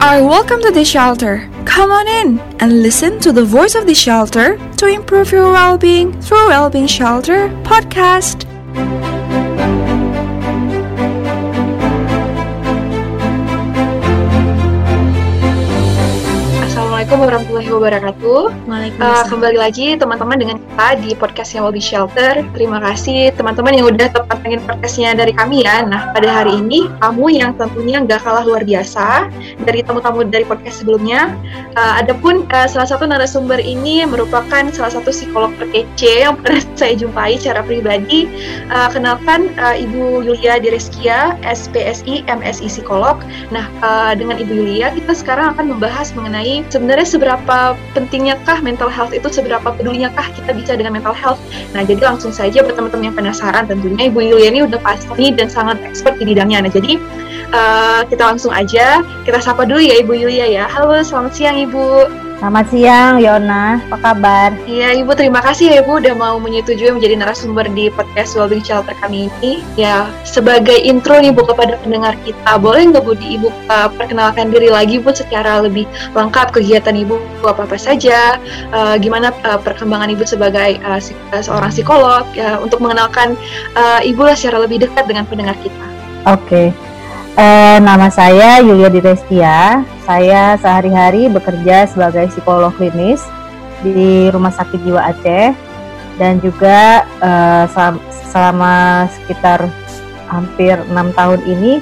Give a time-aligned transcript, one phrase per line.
[0.00, 1.46] are welcome to the shelter.
[1.66, 5.76] Come on in and listen to the voice of the shelter to improve your well
[5.76, 8.46] being through Wellbeing Shelter podcast.
[17.10, 18.40] Assalamualaikum warahmatullahi wabarakatuh.
[19.02, 22.46] Uh, kembali lagi teman-teman dengan kita di podcast yang di Shelter.
[22.54, 25.82] Terima kasih teman-teman yang udah tepat pengen podcastnya dari kami ya.
[25.90, 29.26] Nah pada hari ini kamu yang tentunya nggak kalah luar biasa
[29.66, 31.34] dari tamu-tamu dari podcast sebelumnya.
[31.74, 36.94] Uh, adapun uh, salah satu narasumber ini merupakan salah satu psikolog terkece yang pernah saya
[36.94, 38.30] jumpai secara pribadi.
[38.70, 43.18] Uh, kenalkan uh, Ibu Yulia Direskia, SPSI, MSI Psikolog.
[43.50, 47.58] Nah uh, dengan Ibu Yulia kita sekarang akan membahas mengenai sebenarnya sebenarnya seberapa
[47.96, 51.40] pentingnya kah mental health itu, seberapa pedulinya kah kita bisa dengan mental health.
[51.72, 55.48] Nah, jadi langsung saja buat teman-teman yang penasaran, tentunya Ibu Yulia ini udah pasti dan
[55.48, 56.68] sangat expert di bidangnya.
[56.68, 57.00] Nah, jadi
[57.56, 60.64] uh, kita langsung aja, kita sapa dulu ya Ibu Yulia ya.
[60.68, 62.29] Halo, selamat siang Ibu.
[62.40, 63.84] Selamat siang, Yona.
[63.92, 64.56] Apa kabar?
[64.64, 68.96] Iya, Ibu terima kasih ya Ibu udah mau menyetujui menjadi narasumber di podcast Wellbeing Shelter
[68.96, 69.60] kami ini.
[69.76, 74.48] Ya, sebagai intro nih Bu kepada pendengar kita, boleh nggak Bu di Ibu uh, perkenalkan
[74.48, 75.84] diri lagi Bu secara lebih
[76.16, 78.40] lengkap kegiatan Ibu apa-apa saja,
[78.72, 80.96] uh, gimana uh, perkembangan Ibu sebagai uh,
[81.44, 83.36] seorang psikolog, ya, untuk mengenalkan
[83.76, 85.86] uh, Ibu lah secara lebih dekat dengan pendengar kita.
[86.24, 86.72] Oke.
[86.72, 86.89] Okay.
[87.40, 89.80] Uh, nama saya Yulia Direstia.
[90.04, 93.24] Saya sehari-hari bekerja sebagai psikolog klinis
[93.80, 95.56] di Rumah Sakit Jiwa Aceh
[96.20, 97.64] dan juga uh,
[98.28, 99.72] selama sekitar
[100.28, 101.80] hampir enam tahun ini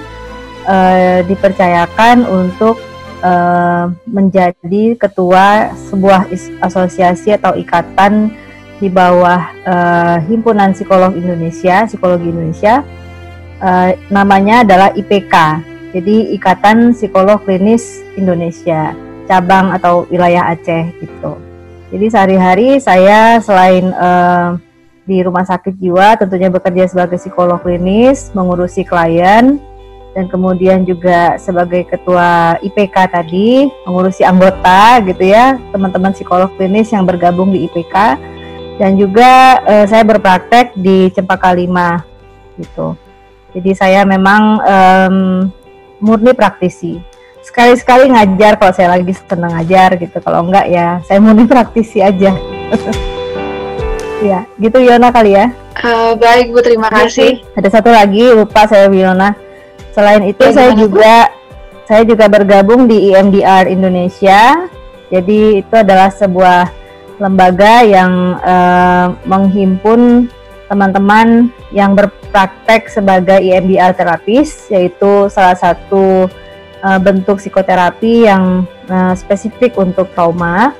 [0.70, 2.78] uh, dipercayakan untuk
[3.26, 6.30] uh, menjadi ketua sebuah
[6.62, 8.30] asosiasi atau ikatan
[8.78, 12.86] di bawah uh, Himpunan Psikolog Indonesia, Psikologi Indonesia
[13.62, 15.34] uh, namanya adalah IPK.
[15.88, 18.92] Jadi Ikatan Psikolog Klinis Indonesia,
[19.24, 21.40] cabang atau wilayah Aceh gitu.
[21.88, 24.60] Jadi sehari-hari saya selain uh,
[25.08, 29.56] di rumah sakit jiwa tentunya bekerja sebagai psikolog klinis, mengurusi klien
[30.12, 37.08] dan kemudian juga sebagai ketua IPK tadi, mengurusi anggota gitu ya, teman-teman psikolog klinis yang
[37.08, 38.20] bergabung di IPK
[38.76, 42.04] dan juga uh, saya berpraktek di Cempaka Lima
[42.60, 43.07] gitu.
[43.56, 45.16] Jadi saya memang um,
[46.04, 47.00] murni praktisi.
[47.40, 50.20] Sekali-sekali ngajar kalau saya lagi senang ngajar gitu.
[50.20, 52.36] Kalau enggak ya saya murni praktisi aja.
[54.28, 55.48] ya, gitu Yona kali ya.
[55.78, 57.32] Uh, baik Bu, terima iya kasih.
[57.56, 59.32] Ada satu lagi lupa saya Yona.
[59.96, 61.36] Selain itu ya, saya juga Bu?
[61.88, 64.68] saya juga bergabung di IMDR Indonesia.
[65.08, 66.68] Jadi itu adalah sebuah
[67.16, 70.28] lembaga yang uh, menghimpun
[70.68, 71.96] teman-teman yang
[72.28, 76.28] berpraktek sebagai EMDR terapis yaitu salah satu
[76.84, 80.76] uh, bentuk psikoterapi yang uh, spesifik untuk trauma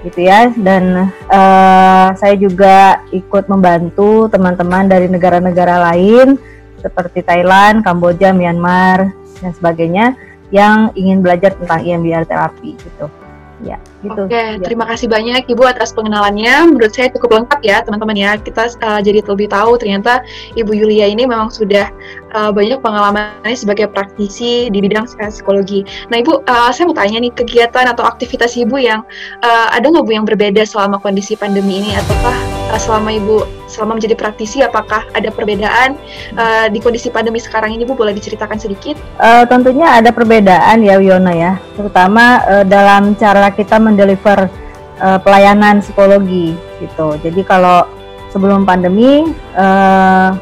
[0.00, 6.40] gitu ya dan uh, saya juga ikut membantu teman-teman dari negara-negara lain
[6.80, 9.12] seperti Thailand, Kamboja, Myanmar
[9.44, 10.16] dan sebagainya
[10.48, 13.12] yang ingin belajar tentang EMDR terapi gitu.
[13.60, 14.28] Ya, gitu.
[14.28, 14.60] Oke, ya.
[14.60, 16.74] terima kasih banyak Ibu atas pengenalannya.
[16.74, 18.30] Menurut saya cukup lengkap ya, teman-teman ya.
[18.36, 20.20] Kita uh, jadi lebih tahu ternyata
[20.58, 21.88] Ibu Yulia ini memang sudah
[22.36, 25.86] uh, banyak pengalamannya sebagai praktisi di bidang psikologi.
[26.12, 29.00] Nah, Ibu, uh, saya mau tanya nih kegiatan atau aktivitas Ibu yang
[29.40, 32.36] uh, ada nggak Bu yang berbeda selama kondisi pandemi ini ataukah
[32.72, 33.36] uh, selama Ibu
[33.66, 35.98] selama menjadi praktisi apakah ada perbedaan
[36.38, 38.96] uh, di kondisi pandemi sekarang ini Bu boleh diceritakan sedikit?
[39.18, 44.50] Uh, tentunya ada perbedaan ya Wiona ya, terutama uh, dalam cara kita mendeliver
[44.98, 47.14] uh, pelayanan psikologi gitu.
[47.22, 47.86] Jadi kalau
[48.34, 49.22] sebelum pandemi
[49.54, 50.34] uh,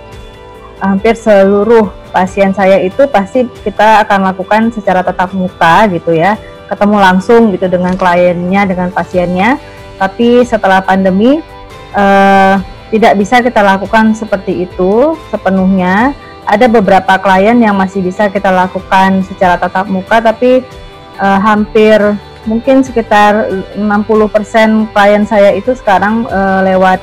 [0.80, 6.96] hampir seluruh pasien saya itu pasti kita akan lakukan secara tatap muka gitu ya, ketemu
[6.98, 9.60] langsung gitu dengan kliennya, dengan pasiennya.
[9.94, 11.38] Tapi setelah pandemi
[11.94, 12.58] uh,
[12.90, 16.14] tidak bisa kita lakukan seperti itu sepenuhnya.
[16.44, 20.60] Ada beberapa klien yang masih bisa kita lakukan secara tatap muka, tapi
[21.16, 21.96] uh, hampir
[22.44, 27.00] mungkin sekitar 60% klien saya itu sekarang uh, lewat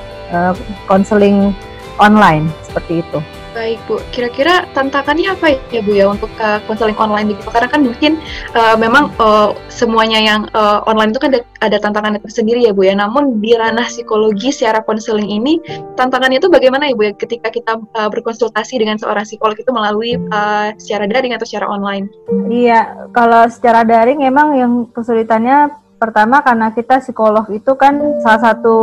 [0.88, 3.20] konseling uh, online seperti itu.
[3.62, 6.34] Baik Bu, kira-kira tantangannya apa ya Bu ya untuk
[6.66, 7.46] konseling uh, online gitu?
[7.54, 8.18] Karena kan mungkin
[8.58, 12.90] uh, memang uh, semuanya yang uh, online itu kan ada, ada tantangannya tersendiri ya Bu
[12.90, 12.98] ya.
[12.98, 15.62] Namun di ranah psikologi secara konseling ini
[15.94, 20.18] tantangannya itu bagaimana ya Bu ya ketika kita uh, berkonsultasi dengan seorang psikolog itu melalui
[20.34, 22.10] uh, secara daring atau secara online?
[22.50, 25.70] Iya, kalau secara daring emang yang kesulitannya
[26.02, 27.94] Pertama karena kita psikolog itu kan
[28.26, 28.78] salah satu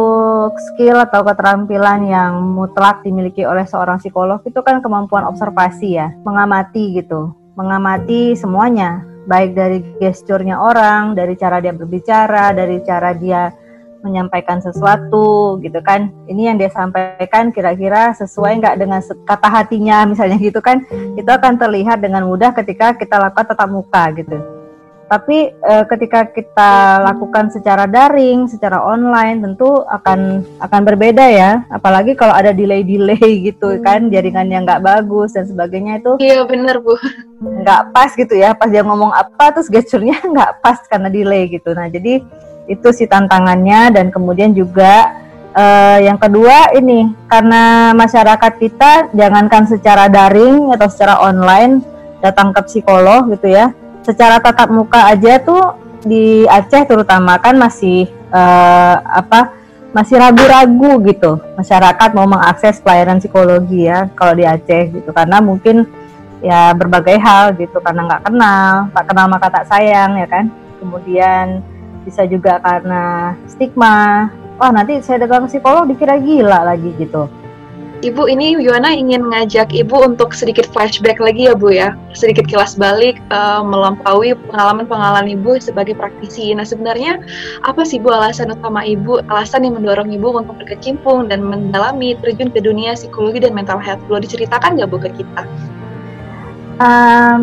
[0.70, 6.94] skill atau keterampilan yang mutlak dimiliki oleh seorang psikolog itu kan kemampuan observasi ya, mengamati
[6.94, 13.50] gitu, mengamati semuanya baik dari gesturnya orang, dari cara dia berbicara, dari cara dia
[14.06, 16.14] menyampaikan sesuatu gitu kan.
[16.30, 20.86] Ini yang dia sampaikan kira-kira sesuai nggak dengan kata hatinya misalnya gitu kan.
[21.18, 24.57] Itu akan terlihat dengan mudah ketika kita lakukan tatap muka gitu
[25.08, 31.64] tapi e, ketika kita lakukan secara daring secara online tentu akan akan berbeda ya.
[31.72, 33.16] Apalagi kalau ada delay-delay
[33.48, 33.82] gitu hmm.
[33.82, 36.92] kan jaringan yang nggak bagus dan sebagainya itu iya benar bu.
[37.40, 38.52] nggak pas gitu ya.
[38.52, 41.72] Pas dia ngomong apa terus gesturnya nggak pas karena delay gitu.
[41.72, 42.20] Nah jadi
[42.68, 43.96] itu sih tantangannya.
[43.96, 45.24] Dan kemudian juga
[45.56, 51.80] uh, yang kedua ini karena masyarakat kita jangankan secara daring atau secara online
[52.20, 53.72] datang ke psikolog gitu ya
[54.02, 59.54] secara tatap muka aja tuh di Aceh terutama kan masih uh, apa
[59.90, 61.40] masih ragu-ragu gitu.
[61.56, 65.10] Masyarakat mau mengakses pelayanan psikologi ya kalau di Aceh gitu.
[65.10, 65.88] Karena mungkin
[66.38, 70.46] ya berbagai hal gitu karena nggak kenal tak kenal maka tak sayang ya kan?
[70.78, 71.60] Kemudian
[72.06, 74.30] bisa juga karena stigma.
[74.58, 77.30] Wah nanti saya datang psikolog dikira gila lagi gitu
[77.98, 82.78] Ibu ini Yuana ingin ngajak Ibu untuk sedikit flashback lagi ya Bu ya, sedikit kilas
[82.78, 86.54] balik uh, melampaui pengalaman-pengalaman Ibu sebagai praktisi.
[86.54, 87.18] Nah sebenarnya
[87.66, 92.54] apa sih Bu alasan utama Ibu, alasan yang mendorong Ibu untuk berkecimpung dan mendalami terjun
[92.54, 93.98] ke dunia psikologi dan mental health?
[94.06, 95.42] Boleh diceritakan nggak Bu ke kita?
[96.78, 97.42] Um,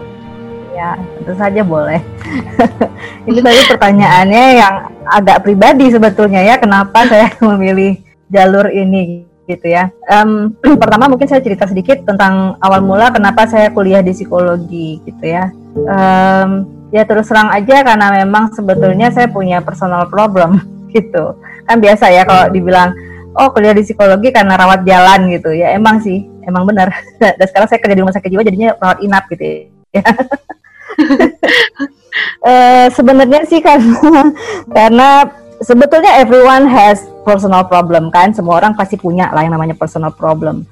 [0.76, 2.04] Ya, tentu saja boleh.
[3.32, 4.76] Ini tadi pertanyaannya yang
[5.08, 7.96] agak pribadi sebetulnya ya, kenapa saya memilih
[8.28, 9.94] jalur ini gitu ya.
[10.10, 15.24] Um, pertama mungkin saya cerita sedikit tentang awal mula kenapa saya kuliah di psikologi gitu
[15.24, 15.50] ya.
[15.76, 20.62] Um, ya terus terang aja karena memang sebetulnya saya punya personal problem
[20.96, 21.38] gitu.
[21.66, 22.94] Kan biasa ya kalau dibilang
[23.36, 26.90] oh kuliah di psikologi karena rawat jalan gitu ya emang sih emang benar.
[27.22, 30.04] Dan sekarang saya kerja di rumah sakit jiwa jadinya rawat inap gitu ya.
[32.46, 34.34] uh, sebenarnya sih karena
[34.74, 35.10] karena
[35.62, 40.64] sebetulnya everyone has personal problem kan semua orang pasti punya lah yang namanya personal problem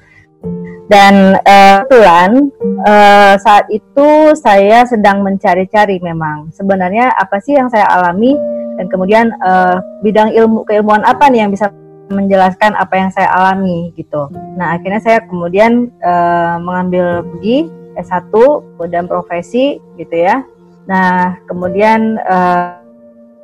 [0.92, 2.54] dan uh, kebetulan
[2.86, 8.38] uh, saat itu saya sedang mencari-cari memang sebenarnya apa sih yang saya alami
[8.78, 11.72] dan kemudian uh, bidang ilmu keilmuan apa nih yang bisa
[12.12, 14.28] menjelaskan apa yang saya alami gitu.
[14.60, 18.30] Nah akhirnya saya kemudian uh, mengambil pergi S1
[18.78, 20.44] kemudian profesi gitu ya.
[20.84, 22.83] Nah, kemudian uh,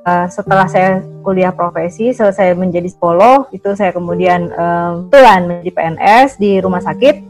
[0.09, 5.05] uh, setelah saya kuliah profesi, selesai menjadi psikolog, itu saya kemudian uh,
[5.45, 7.29] menjadi PNS di rumah sakit.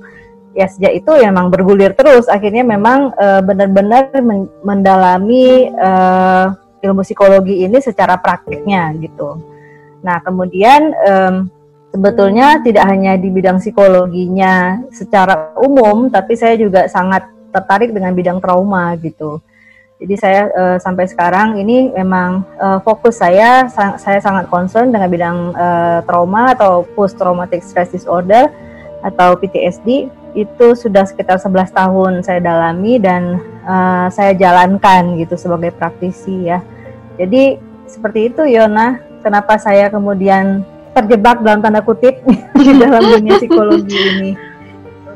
[0.56, 2.26] Ya sejak itu ya memang bergulir terus.
[2.32, 9.40] Akhirnya memang uh, benar-benar men mendalami uh, ilmu psikologi ini secara praktiknya gitu.
[10.00, 11.36] Nah, kemudian um,
[11.92, 18.40] sebetulnya tidak hanya di bidang psikologinya secara umum, tapi saya juga sangat tertarik dengan bidang
[18.40, 19.44] trauma gitu.
[20.00, 25.12] Jadi saya uh, sampai sekarang ini memang uh, fokus saya sang, saya sangat concern dengan
[25.12, 28.48] bidang uh, trauma atau post traumatic stress disorder
[29.04, 30.08] atau PTSD
[30.40, 36.64] itu sudah sekitar 11 tahun saya dalami dan uh, saya jalankan gitu sebagai praktisi ya.
[37.20, 40.64] Jadi seperti itu Yona, kenapa saya kemudian
[40.96, 42.24] terjebak dalam tanda kutip
[42.56, 44.32] di dalam dunia psikologi ini.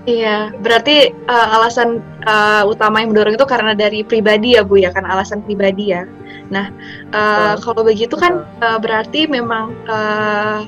[0.03, 4.91] Iya, berarti uh, alasan uh, utama yang mendorong itu karena dari pribadi ya Bu ya,
[4.91, 6.03] kan alasan pribadi ya.
[6.51, 6.75] Nah,
[7.15, 10.67] uh, kalau begitu kan uh, berarti memang uh,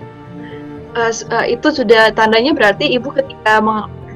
[0.96, 3.60] uh, uh, itu sudah tandanya berarti Ibu ketika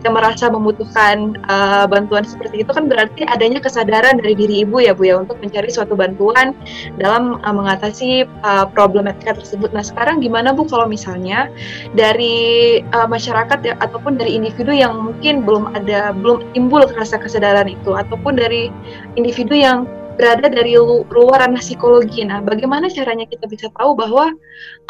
[0.05, 4.95] yang merasa membutuhkan uh, bantuan seperti itu kan berarti adanya kesadaran dari diri ibu ya
[4.95, 6.55] bu ya untuk mencari suatu bantuan
[6.97, 9.75] dalam uh, mengatasi uh, problematika tersebut.
[9.75, 11.51] Nah sekarang gimana bu kalau misalnya
[11.93, 17.67] dari uh, masyarakat ya, ataupun dari individu yang mungkin belum ada belum timbul rasa kesadaran
[17.67, 18.71] itu ataupun dari
[19.19, 19.83] individu yang
[20.19, 22.27] berada dari luar ranah psikologi.
[22.27, 24.35] Nah, bagaimana caranya kita bisa tahu bahwa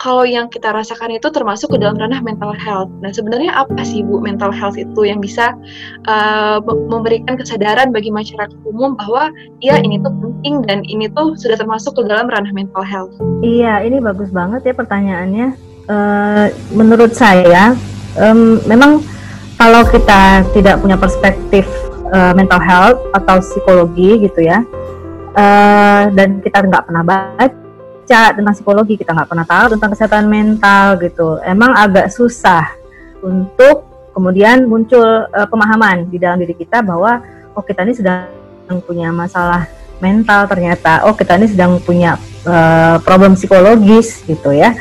[0.02, 2.90] kalau yang kita rasakan itu termasuk ke dalam ranah mental health.
[3.06, 5.54] Nah, sebenarnya apa sih Bu mental health itu yang bisa
[6.10, 9.30] uh, memberikan kesadaran bagi masyarakat umum bahwa
[9.62, 13.14] ya ini tuh penting dan ini tuh sudah termasuk ke dalam ranah mental health.
[13.46, 15.54] Iya, ini bagus banget ya pertanyaannya.
[15.90, 17.78] Uh, menurut saya
[18.18, 19.02] um, memang
[19.62, 21.70] kalau kita tidak punya perspektif
[22.14, 24.64] uh, mental health atau psikologi gitu ya,
[25.34, 30.98] uh, dan kita nggak pernah baca tentang psikologi kita nggak pernah tahu tentang kesehatan mental
[31.02, 31.38] gitu.
[31.46, 32.66] Emang agak susah
[33.22, 37.22] untuk kemudian muncul uh, pemahaman di dalam diri kita bahwa
[37.54, 38.30] oh kita ini sedang
[38.86, 39.70] punya masalah
[40.02, 41.06] mental ternyata.
[41.06, 42.18] Oh kita ini sedang punya
[42.48, 44.74] uh, problem psikologis gitu ya.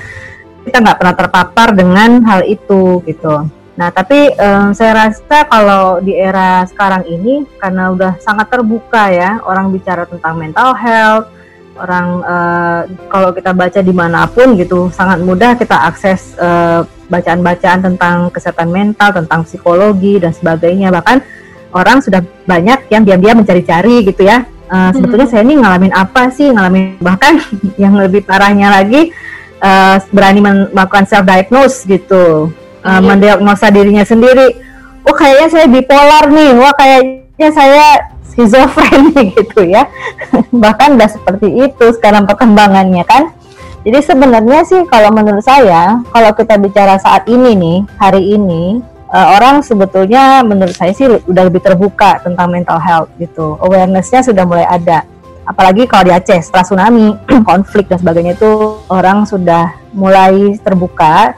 [0.64, 6.11] Kita nggak pernah terpapar dengan hal itu gitu Nah, tapi um, saya rasa kalau di
[6.11, 11.30] era sekarang ini karena udah sangat terbuka ya, orang bicara tentang mental health,
[11.78, 17.78] orang uh, kalau kita baca di mana pun gitu, sangat mudah kita akses bacaan bacaan-bacaan
[17.87, 20.90] tentang kesehatan mental, tentang psikologi dan sebagainya.
[20.90, 21.16] Bahkan
[21.70, 22.18] orang sudah
[22.50, 24.42] banyak yang diam-diam mencari-cari gitu ya.
[24.66, 26.50] Uh, sebetulnya saya ini ngalamin apa sih?
[26.50, 27.38] Ngalamin bahkan
[27.82, 29.14] yang lebih parahnya lagi
[29.62, 30.42] uh, berani
[30.75, 32.50] melakukan self diagnose gitu
[32.88, 34.57] uh, mendiagnosa dirinya sendiri.
[35.04, 36.50] Oh kayaknya saya bipolar nih.
[36.57, 37.87] Wah kayaknya saya
[38.33, 39.85] skizofreni gitu ya.
[40.49, 43.37] Bahkan udah seperti itu sekarang perkembangannya kan?
[43.87, 49.38] Jadi sebenarnya sih kalau menurut saya kalau kita bicara saat ini nih hari ini uh,
[49.38, 53.57] orang sebetulnya menurut saya sih udah lebih terbuka tentang mental health gitu.
[53.62, 55.07] Awarenessnya sudah mulai ada.
[55.49, 57.16] Apalagi kalau di Aceh setelah tsunami
[57.49, 61.33] konflik dan sebagainya itu orang sudah mulai terbuka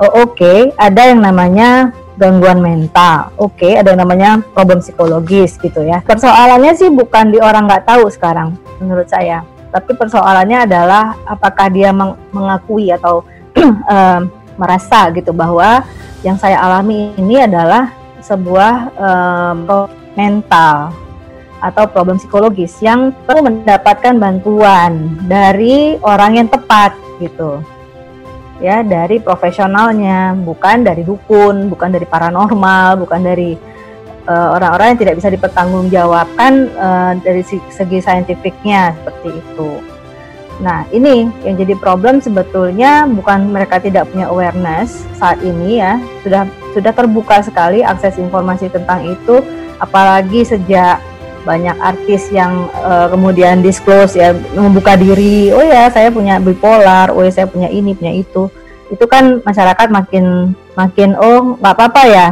[0.00, 0.40] oh, oke.
[0.40, 6.04] Okay, ada yang namanya gangguan mental, oke okay, ada yang namanya problem psikologis gitu ya.
[6.04, 9.40] Persoalannya sih bukan di orang nggak tahu sekarang menurut saya,
[9.72, 13.24] tapi persoalannya adalah apakah dia meng mengakui atau
[13.88, 14.28] um,
[14.60, 15.80] merasa gitu bahwa
[16.20, 17.88] yang saya alami ini adalah
[18.20, 20.92] sebuah um, mental
[21.60, 27.64] atau problem psikologis yang perlu mendapatkan bantuan dari orang yang tepat gitu
[28.60, 33.56] ya dari profesionalnya, bukan dari dukun, bukan dari paranormal, bukan dari
[34.28, 39.70] eh, orang-orang uh, yang tidak bisa dipertanggungjawabkan uh, dari segi saintifiknya seperti itu.
[40.60, 46.44] Nah, ini yang jadi problem sebetulnya bukan mereka tidak punya awareness saat ini ya, sudah
[46.76, 49.40] sudah terbuka sekali akses informasi tentang itu
[49.80, 51.00] apalagi sejak
[51.42, 57.24] banyak artis yang uh, kemudian disclose ya membuka diri oh ya saya punya bipolar oh
[57.24, 58.48] ya saya punya ini punya itu.
[58.90, 62.28] Itu kan masyarakat makin makin oh nggak apa-apa ya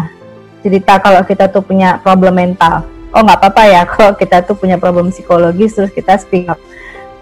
[0.61, 2.85] cerita kalau kita tuh punya problem mental.
[3.15, 6.61] Oh nggak apa-apa ya kalau kita tuh punya problem psikologis terus kita speak up.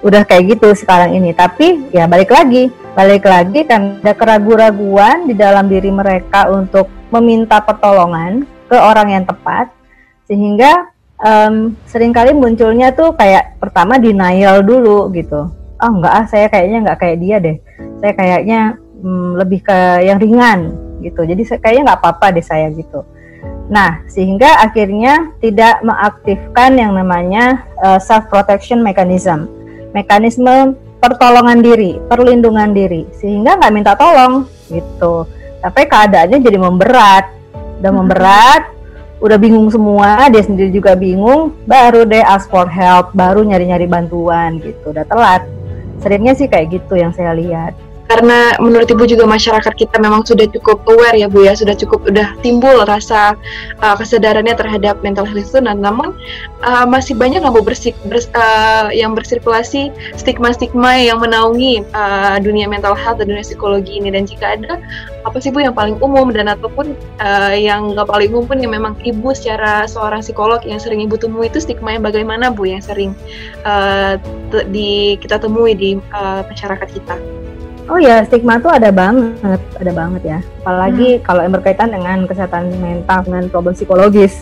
[0.01, 1.33] Udah kayak gitu sekarang ini.
[1.33, 7.61] Tapi ya balik lagi balik lagi kan ada keraguan-raguan di dalam diri mereka untuk meminta
[7.61, 9.69] pertolongan ke orang yang tepat
[10.25, 15.49] sehingga um, sering kali munculnya tuh kayak pertama denial dulu gitu.
[15.77, 17.57] Oh enggak ah saya kayaknya enggak kayak dia deh.
[18.01, 18.61] Saya kayaknya
[19.01, 20.73] hmm, lebih ke yang ringan
[21.05, 21.25] gitu.
[21.25, 23.05] Jadi saya, kayaknya nggak apa-apa deh saya gitu.
[23.69, 29.49] Nah sehingga akhirnya tidak mengaktifkan yang namanya uh, eh, self protection mechanism.
[29.93, 33.05] Mekanisme pertolongan diri perlindungan diri.
[33.17, 35.29] Sehingga nggak minta tolong gitu.
[35.61, 37.25] Tapi keadaannya jadi memberat.
[37.77, 38.01] Udah hmm.
[38.01, 38.63] memberat
[39.27, 44.63] udah bingung semua, dia sendiri juga bingung, baru deh ask for help, baru nyari-nyari bantuan
[44.63, 45.43] gitu, udah telat.
[46.01, 47.75] Seringnya sih kayak gitu yang saya lihat
[48.07, 51.59] karena menurut ibu juga masyarakat kita memang sudah cukup aware ya bu ya.
[51.59, 53.35] Sudah cukup udah timbul rasa
[53.83, 55.59] uh, kesadarannya terhadap mental health itu.
[55.59, 56.15] Nah, namun
[56.63, 62.71] uh, masih banyak nggak bu bersik, bers, uh, yang bersirkulasi stigma-stigma yang menaungi uh, dunia
[62.71, 64.15] mental health dan dunia psikologi ini.
[64.15, 64.79] Dan jika ada
[65.27, 68.71] apa sih bu yang paling umum dan ataupun uh, yang nggak paling umum pun yang
[68.71, 72.79] memang ibu secara seorang psikolog yang sering ibu temui itu stigma yang bagaimana bu yang
[72.79, 73.19] sering
[73.67, 74.15] uh,
[74.71, 77.46] di kita temui di uh, masyarakat kita.
[77.87, 80.39] Oh ya, stigma tuh ada banget, ada banget ya.
[80.67, 81.23] Apalagi hmm.
[81.23, 84.35] kalau yang berkaitan dengan kesehatan mental, dengan problem psikologis,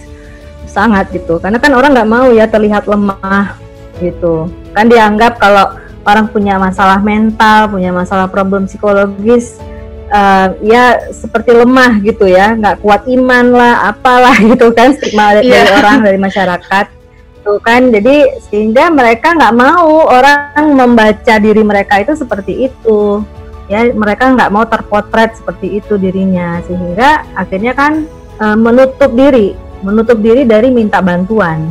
[0.64, 1.36] sangat gitu.
[1.36, 3.60] Karena kan orang nggak mau ya terlihat lemah
[4.00, 4.48] gitu.
[4.72, 5.76] Kan dianggap kalau
[6.08, 9.60] orang punya masalah mental, punya masalah problem psikologis,
[10.08, 15.52] uh, ya seperti lemah gitu ya, nggak kuat iman lah, apalah gitu kan stigma dari
[15.52, 15.80] yeah.
[15.84, 17.03] orang dari masyarakat
[17.44, 17.92] tuh kan.
[17.92, 23.20] Jadi sehingga mereka nggak mau orang membaca diri mereka itu seperti itu.
[23.68, 26.58] Ya mereka nggak mau terpotret seperti itu dirinya.
[26.64, 28.08] Sehingga akhirnya kan
[28.40, 29.52] e, menutup diri.
[29.84, 31.68] Menutup diri dari minta bantuan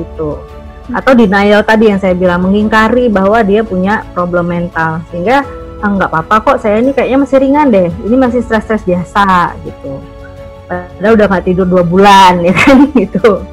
[0.00, 0.40] gitu.
[0.90, 5.04] Atau denial tadi yang saya bilang mengingkari bahwa dia punya problem mental.
[5.12, 5.44] Sehingga
[5.84, 7.88] ah, nggak apa-apa kok saya ini kayaknya masih ringan deh.
[8.08, 10.00] Ini masih stres-stres biasa gitu.
[10.64, 13.44] Padahal udah nggak tidur dua bulan ya kan gitu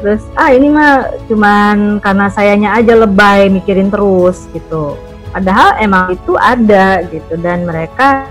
[0.00, 4.96] terus ah ini mah cuman karena sayanya aja lebay mikirin terus gitu
[5.30, 8.26] Padahal emang itu ada gitu dan mereka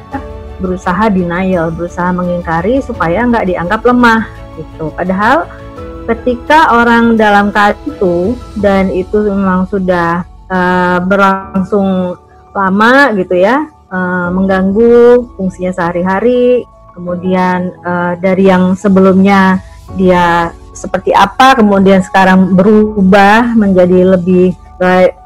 [0.60, 4.28] berusaha denial, berusaha mengingkari supaya nggak dianggap lemah
[4.60, 4.92] gitu.
[4.92, 5.48] Padahal
[6.12, 12.20] ketika orang dalam keadaan itu dan itu memang sudah uh, berlangsung
[12.52, 19.64] lama gitu ya, uh, mengganggu fungsinya sehari-hari, kemudian uh, dari yang sebelumnya
[19.96, 24.56] dia seperti apa, kemudian sekarang berubah menjadi lebih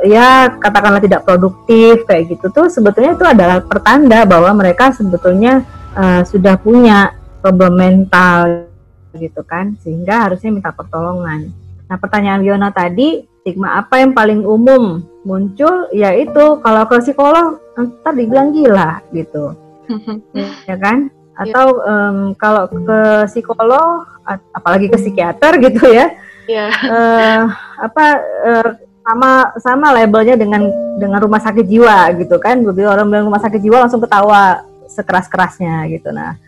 [0.01, 2.49] ya katakanlah tidak produktif kayak gitu.
[2.49, 5.61] Tuh sebetulnya itu adalah pertanda bahwa mereka sebetulnya
[5.93, 8.65] uh, sudah punya problem mental
[9.13, 11.53] gitu kan sehingga harusnya minta pertolongan.
[11.85, 15.93] Nah pertanyaan Wiona tadi stigma apa yang paling umum muncul?
[15.93, 19.53] Yaitu kalau ke psikolog ntar dibilang gila gitu.
[20.69, 21.49] Ya kan iya.
[21.49, 22.99] atau um, kalau ke
[23.29, 24.05] psikolog
[24.53, 26.13] apalagi ke psikiater gitu ya
[26.47, 26.69] yeah.
[26.71, 26.91] Iya.
[26.91, 27.41] uh,
[27.79, 28.05] apa
[28.45, 28.69] uh,
[29.03, 33.59] sama sama labelnya dengan dengan rumah sakit jiwa gitu kan begitu orang bilang rumah sakit
[33.59, 36.39] jiwa langsung ketawa sekeras kerasnya gitu nah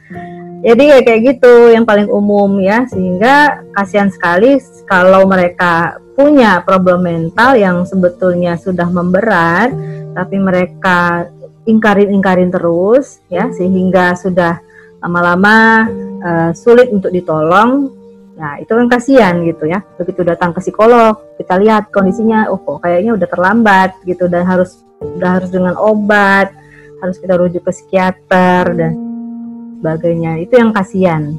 [0.64, 7.04] jadi ya kayak gitu yang paling umum ya sehingga kasihan sekali kalau mereka punya problem
[7.04, 9.76] mental yang sebetulnya sudah memberat
[10.16, 11.28] tapi mereka
[11.68, 14.64] ingkarin-ingkarin terus ya sehingga sudah
[15.06, 15.86] lama-lama
[16.26, 17.94] uh, sulit untuk ditolong
[18.36, 19.80] Nah, itu kan kasihan gitu ya.
[19.96, 24.84] Begitu datang ke psikolog, kita lihat kondisinya, oh kok kayaknya udah terlambat gitu dan harus
[25.00, 26.52] udah harus dengan obat,
[27.00, 28.92] harus kita rujuk ke psikiater dan
[29.80, 30.44] sebagainya.
[30.44, 31.32] Itu yang kasihan.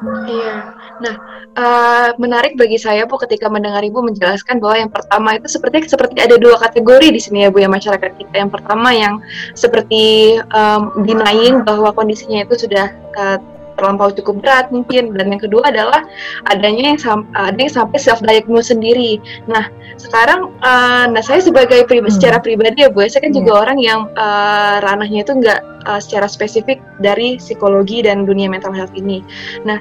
[0.00, 0.54] Iya.
[1.00, 1.14] Nah,
[1.56, 6.18] uh, menarik bagi saya Bu ketika mendengar Ibu menjelaskan bahwa yang pertama itu seperti seperti
[6.24, 8.34] ada dua kategori di sini ya Bu ya masyarakat kita.
[8.34, 9.20] Yang pertama yang
[9.52, 13.38] seperti um, denying bahwa kondisinya itu sudah uh,
[13.80, 16.04] terlampau cukup berat mungkin dan yang kedua adalah
[16.52, 19.16] adanya yang ada yang sampai self diagnose sendiri.
[19.48, 22.12] Nah sekarang uh, nah saya sebagai pri hmm.
[22.12, 23.38] secara pribadi ya bu, saya kan yeah.
[23.40, 28.72] juga orang yang uh, ranahnya itu enggak uh, secara spesifik dari psikologi dan dunia mental
[28.72, 29.24] health ini.
[29.64, 29.80] Nah,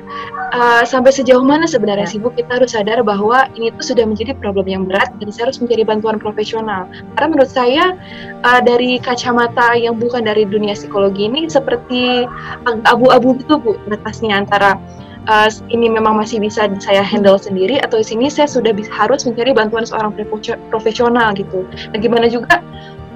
[0.56, 2.12] uh, sampai sejauh mana sebenarnya ya.
[2.16, 5.52] sih Bu kita harus sadar bahwa ini tuh sudah menjadi problem yang berat dan saya
[5.52, 6.88] harus mencari bantuan profesional.
[7.18, 7.96] Karena menurut saya
[8.44, 12.28] uh, dari kacamata yang bukan dari dunia psikologi ini seperti
[12.88, 14.80] abu-abu gitu Bu batasnya antara
[15.30, 19.24] uh, ini memang masih bisa saya handle sendiri atau di sini saya sudah bisa, harus
[19.28, 20.16] mencari bantuan seorang
[20.74, 21.66] profesional gitu.
[21.94, 22.62] Nah, gimana juga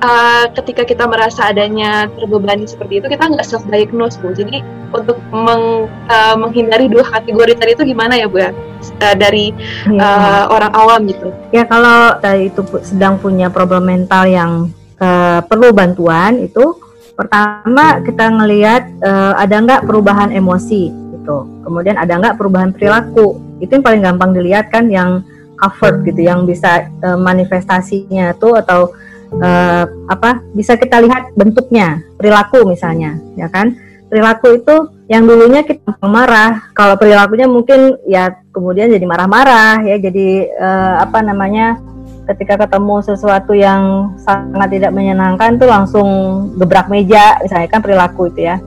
[0.04, 4.36] uh, ketika kita merasa adanya terbebani seperti itu kita nggak self diagnose bu.
[4.36, 4.60] Jadi
[4.94, 8.52] untuk meng, uh, menghindari dua kategori tadi itu gimana ya bu ya?
[9.00, 9.56] Uh, dari
[9.88, 10.04] ya.
[10.04, 11.32] uh, orang awam gitu.
[11.56, 14.52] Ya kalau tadi itu sedang punya problem mental yang
[15.00, 16.78] uh, perlu bantuan itu
[17.14, 21.48] pertama kita ngelihat uh, ada nggak perubahan emosi gitu.
[21.64, 23.40] Kemudian ada nggak perubahan perilaku?
[23.64, 25.24] Itu yang paling gampang dilihat kan yang
[25.56, 28.92] covered gitu yang bisa uh, manifestasinya tuh atau
[29.40, 33.74] uh, apa bisa kita lihat bentuknya perilaku misalnya ya kan?
[34.12, 34.76] Perilaku itu
[35.10, 41.26] yang dulunya kita marah kalau perilakunya mungkin ya kemudian jadi marah-marah ya jadi uh, apa
[41.26, 41.82] namanya
[42.30, 46.08] ketika ketemu sesuatu yang sangat tidak menyenangkan tuh langsung
[46.56, 48.62] gebrak meja misalnya kan perilaku itu ya.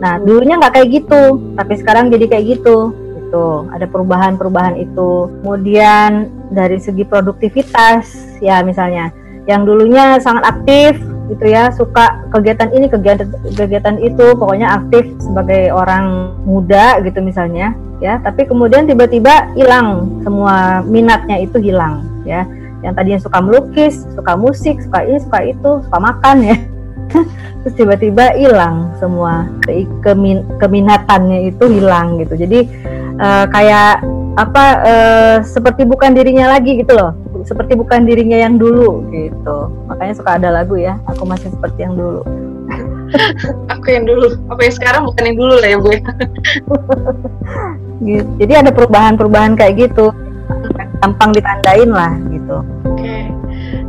[0.00, 1.22] Nah dulunya nggak kayak gitu
[1.58, 5.28] tapi sekarang jadi kayak gitu itu ada perubahan-perubahan itu.
[5.44, 9.12] Kemudian dari segi produktivitas ya misalnya
[9.50, 10.98] yang dulunya sangat aktif
[11.30, 17.72] gitu ya suka kegiatan ini kegiatan kegiatan itu pokoknya aktif sebagai orang muda gitu misalnya
[18.02, 18.18] ya.
[18.20, 22.44] Tapi kemudian tiba-tiba hilang semua minatnya itu hilang ya.
[22.82, 26.56] Yang tadinya suka melukis suka musik suka ini suka itu suka makan ya.
[27.62, 32.34] Terus tiba-tiba hilang semua ke, kemin, keminatannya itu hilang gitu.
[32.34, 32.66] Jadi
[33.22, 34.02] uh, kayak
[34.34, 39.70] apa uh, seperti bukan dirinya lagi gitu loh seperti bukan dirinya yang dulu gitu.
[39.90, 42.22] Makanya suka ada lagu ya aku masih seperti yang dulu.
[43.76, 44.40] Aku yang dulu.
[44.48, 46.00] Apa yang sekarang bukan yang dulu lah ya bu ya?
[48.00, 48.24] Gitu.
[48.40, 50.08] jadi ada perubahan-perubahan kayak gitu.
[51.04, 52.64] Gampang ditandain lah gitu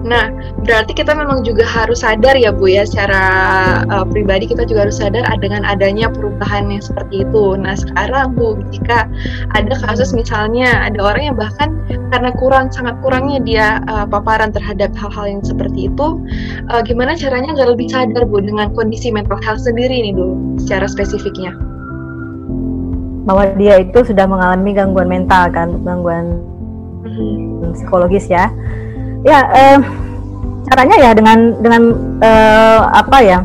[0.03, 0.35] Nah,
[0.67, 3.23] berarti kita memang juga harus sadar ya Bu ya secara
[3.87, 7.55] uh, pribadi kita juga harus sadar dengan adanya perubahan yang seperti itu.
[7.55, 9.07] Nah, sekarang Bu, jika
[9.55, 11.71] ada kasus misalnya ada orang yang bahkan
[12.11, 16.19] karena kurang sangat kurangnya dia uh, paparan terhadap hal-hal yang seperti itu,
[16.67, 20.83] uh, gimana caranya nggak lebih sadar Bu dengan kondisi mental health sendiri ini dulu secara
[20.83, 21.55] spesifiknya?
[23.23, 26.43] Bahwa dia itu sudah mengalami gangguan mental kan, gangguan
[27.07, 27.71] mm-hmm.
[27.71, 28.51] psikologis ya
[29.23, 29.79] ya eh,
[30.67, 31.81] caranya ya dengan dengan
[32.23, 33.39] eh, apa ya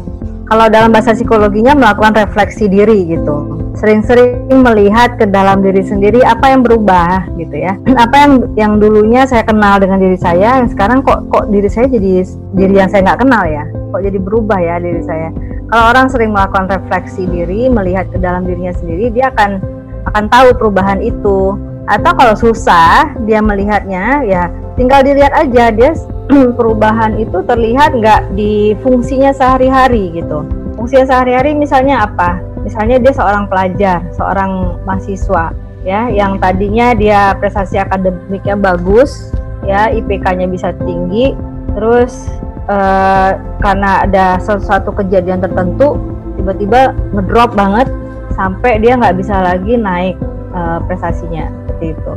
[0.49, 3.61] kalau dalam bahasa psikologinya melakukan refleksi diri gitu.
[3.77, 7.77] Sering-sering melihat ke dalam diri sendiri apa yang berubah gitu ya.
[8.09, 11.87] Apa yang yang dulunya saya kenal dengan diri saya yang sekarang kok kok diri saya
[11.87, 12.25] jadi
[12.57, 13.69] diri yang saya nggak kenal ya?
[13.93, 15.29] Kok jadi berubah ya diri saya?
[15.69, 19.61] Kalau orang sering melakukan refleksi diri melihat ke dalam dirinya sendiri dia akan
[20.09, 25.73] akan tahu perubahan itu atau kalau susah dia melihatnya ya tinggal dilihat aja.
[25.73, 25.97] Dia
[26.59, 30.45] perubahan itu terlihat nggak di fungsinya sehari-hari gitu.
[30.77, 32.39] Fungsinya sehari-hari misalnya apa?
[32.61, 39.33] Misalnya dia seorang pelajar seorang mahasiswa ya yang tadinya dia prestasi akademiknya bagus
[39.65, 41.33] ya IPK-nya bisa tinggi
[41.73, 42.29] terus
[42.69, 43.31] eh,
[43.65, 45.97] karena ada sesuatu kejadian tertentu
[46.37, 47.89] tiba-tiba ngedrop banget
[48.37, 50.15] sampai dia nggak bisa lagi naik
[50.55, 52.13] uh, prestasinya seperti itu.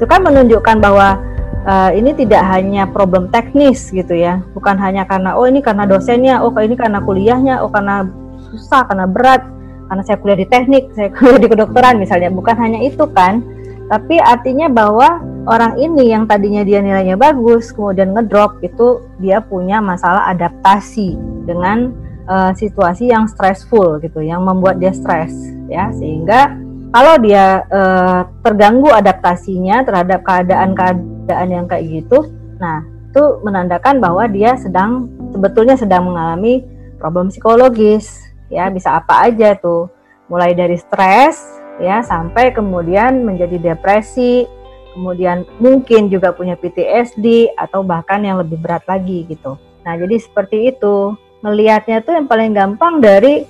[0.00, 1.20] Itu kan menunjukkan bahwa
[1.68, 4.40] uh, ini tidak hanya problem teknis gitu ya.
[4.56, 8.08] Bukan hanya karena oh ini karena dosennya oh ini karena kuliahnya oh karena
[8.48, 9.44] susah karena berat
[9.92, 12.32] karena saya kuliah di teknik saya kuliah di kedokteran misalnya.
[12.32, 13.44] Bukan hanya itu kan.
[13.92, 19.84] Tapi artinya bahwa orang ini yang tadinya dia nilainya bagus kemudian ngedrop itu dia punya
[19.84, 21.12] masalah adaptasi
[21.44, 21.92] dengan
[22.24, 25.36] uh, situasi yang stressful gitu yang membuat dia stres
[25.68, 25.92] ya.
[25.92, 26.61] Sehingga
[26.92, 34.56] kalau dia uh, terganggu adaptasinya terhadap keadaan-keadaan yang kayak gitu nah itu menandakan bahwa dia
[34.56, 36.64] sedang sebetulnya sedang mengalami
[36.96, 39.90] problem psikologis ya bisa apa aja tuh
[40.32, 44.44] mulai dari stres ya sampai kemudian menjadi depresi,
[44.92, 49.56] kemudian mungkin juga punya PTSD atau bahkan yang lebih berat lagi gitu.
[49.86, 51.16] Nah, jadi seperti itu.
[51.42, 53.42] Melihatnya tuh yang paling gampang dari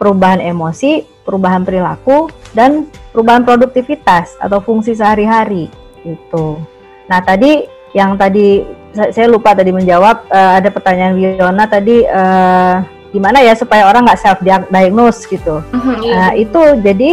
[0.00, 5.68] perubahan emosi, perubahan perilaku dan perubahan produktivitas atau fungsi sehari-hari
[6.02, 6.56] itu.
[7.04, 8.64] Nah, tadi yang tadi
[9.12, 12.80] saya lupa tadi menjawab uh, ada pertanyaan Wiona tadi uh,
[13.12, 15.60] gimana ya supaya orang nggak self diagnose gitu.
[15.60, 16.14] -hmm, iya.
[16.16, 17.10] uh, itu jadi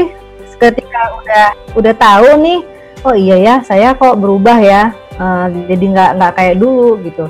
[0.58, 1.46] ketika udah
[1.78, 2.60] udah tahu nih
[3.06, 7.26] oh iya ya saya kok berubah ya uh, jadi nggak nggak kayak dulu gitu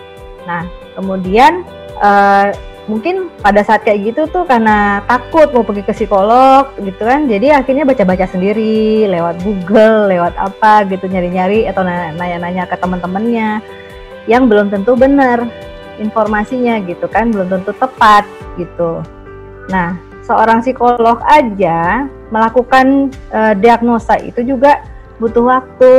[0.47, 0.63] nah
[0.95, 1.67] kemudian
[1.99, 2.55] uh,
[2.87, 7.27] mungkin pada saat kayak gitu tuh karena takut mau pergi ke psikolog gitu kan.
[7.27, 13.59] Jadi akhirnya baca-baca sendiri lewat Google lewat apa gitu nyari-nyari atau nanya-nanya ke teman-temannya
[14.31, 15.43] yang belum tentu benar
[15.99, 18.23] informasinya gitu kan belum tentu tepat
[18.55, 19.03] gitu.
[19.67, 24.79] Nah seorang psikolog aja melakukan uh, diagnosa itu juga
[25.19, 25.91] butuh waktu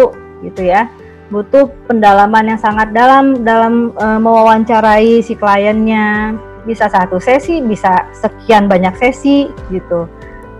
[0.48, 0.88] gitu ya.
[1.28, 6.32] Butuh pendalaman yang sangat dalam dalam uh, mewawancarai si kliennya
[6.68, 10.04] bisa satu sesi bisa sekian banyak sesi gitu.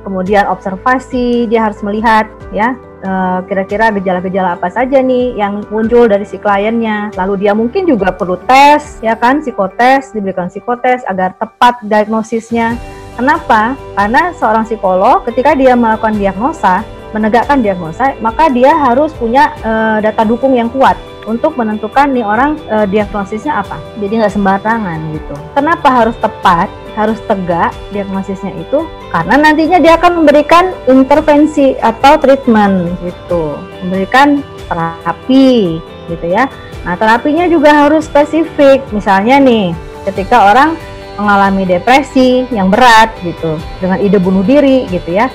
[0.08, 2.72] Kemudian observasi dia harus melihat ya.
[2.98, 7.14] Eh, kira-kira gejala-gejala apa saja nih yang muncul dari si kliennya.
[7.14, 12.74] Lalu dia mungkin juga perlu tes ya kan psikotes diberikan psikotes agar tepat diagnosisnya.
[13.14, 13.78] Kenapa?
[13.94, 16.82] Karena seorang psikolog ketika dia melakukan diagnosa,
[17.14, 19.70] menegakkan diagnosa, maka dia harus punya e,
[20.02, 20.94] data dukung yang kuat
[21.28, 23.76] untuk menentukan nih orang e, diagnosisnya apa.
[24.00, 25.36] Jadi nggak sembarangan gitu.
[25.52, 26.72] Kenapa harus tepat?
[26.96, 28.82] Harus tegak diagnosisnya itu
[29.14, 35.78] karena nantinya dia akan memberikan intervensi atau treatment gitu, memberikan terapi
[36.10, 36.50] gitu ya.
[36.82, 38.82] Nah terapinya juga harus spesifik.
[38.90, 39.76] Misalnya nih,
[40.10, 40.74] ketika orang
[41.18, 45.26] mengalami depresi yang berat gitu dengan ide bunuh diri gitu ya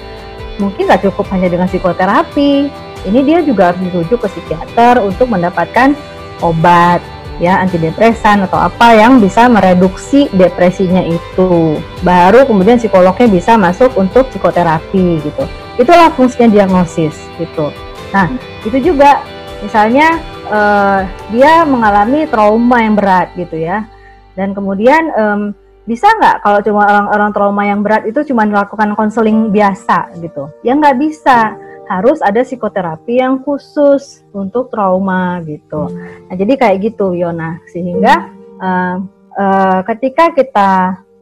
[0.57, 2.71] mungkin nggak cukup hanya dengan psikoterapi
[3.03, 5.95] ini dia juga harus dirujuk ke psikiater untuk mendapatkan
[6.39, 7.03] obat
[7.41, 11.79] ya antidepresan atau apa yang bisa mereduksi depresinya itu.
[12.05, 15.43] Baru kemudian psikolognya bisa masuk untuk psikoterapi gitu.
[15.79, 17.73] Itulah fungsinya diagnosis gitu.
[18.13, 18.29] Nah
[18.61, 19.25] itu juga
[19.65, 21.01] misalnya uh,
[21.33, 23.87] dia mengalami trauma yang berat gitu ya.
[24.33, 25.41] Dan kemudian um,
[25.83, 30.47] bisa nggak kalau cuma orang-orang trauma yang berat itu cuma melakukan konseling biasa gitu?
[30.63, 35.91] Ya nggak bisa harus ada psikoterapi yang khusus untuk trauma gitu.
[36.27, 37.59] Nah jadi kayak gitu Yona.
[37.71, 38.97] Sehingga uh,
[39.35, 40.71] uh, ketika kita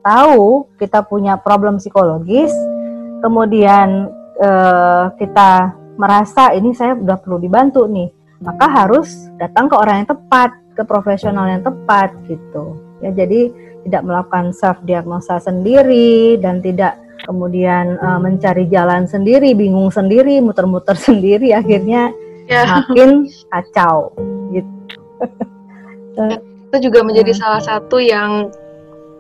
[0.02, 2.50] tahu kita punya problem psikologis
[3.22, 4.10] kemudian
[4.42, 8.10] uh, kita merasa ini saya udah perlu dibantu nih
[8.42, 12.80] maka harus datang ke orang yang tepat ke profesional yang tepat gitu.
[13.06, 13.54] Ya jadi
[13.86, 20.96] tidak melakukan self diagnosa sendiri dan tidak kemudian uh, mencari jalan sendiri, bingung sendiri, muter-muter
[21.10, 22.12] sendiri, akhirnya
[22.48, 22.84] yeah.
[22.86, 24.14] makin kacau.
[24.54, 24.72] Gitu.
[26.72, 28.52] Itu juga menjadi salah satu yang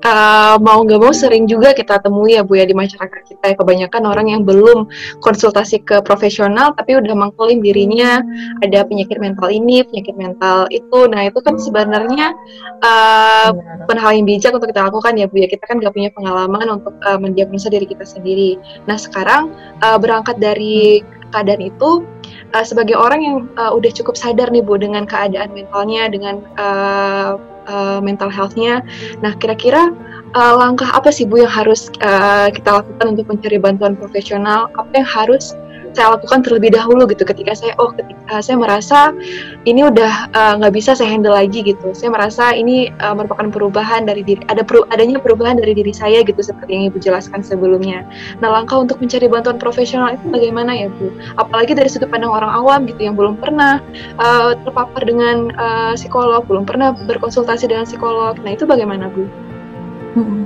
[0.05, 3.55] uh, mau nggak mau sering juga kita temui ya Bu ya di masyarakat kita ya.
[3.57, 4.89] Kebanyakan orang yang belum
[5.21, 8.21] konsultasi ke profesional tapi udah mengklaim dirinya
[8.65, 10.99] ada penyakit mental ini penyakit mental itu.
[11.09, 12.33] Nah itu kan sebenarnya
[12.81, 13.49] uh,
[13.85, 15.47] bukan hal yang bijak untuk kita lakukan ya Bu ya.
[15.49, 18.57] Kita kan nggak punya pengalaman untuk uh, mendiagnosa diri kita sendiri.
[18.89, 19.53] Nah sekarang
[19.85, 22.03] uh, berangkat dari keadaan itu
[22.51, 27.50] uh, sebagai orang yang uh, udah cukup sadar nih Bu dengan keadaan mentalnya dengan uh,
[27.67, 28.81] uh, mental health-nya.
[29.19, 29.91] Nah, kira-kira
[30.33, 34.71] uh, langkah apa sih Bu yang harus uh, kita lakukan untuk mencari bantuan profesional?
[34.79, 35.53] Apa yang harus
[35.91, 37.23] saya lakukan terlebih dahulu gitu.
[37.23, 38.99] Ketika saya oh ketika saya merasa
[39.67, 41.91] ini udah nggak uh, bisa saya handle lagi gitu.
[41.91, 46.23] Saya merasa ini uh, merupakan perubahan dari diri ada peru, adanya perubahan dari diri saya
[46.23, 48.07] gitu seperti yang ibu jelaskan sebelumnya.
[48.39, 51.11] Nah langkah untuk mencari bantuan profesional itu bagaimana ya bu?
[51.37, 53.83] Apalagi dari sudut pandang orang awam gitu yang belum pernah
[54.19, 58.39] uh, terpapar dengan uh, psikolog belum pernah berkonsultasi dengan psikolog.
[58.41, 59.23] Nah itu bagaimana bu?
[60.15, 60.43] Hmm.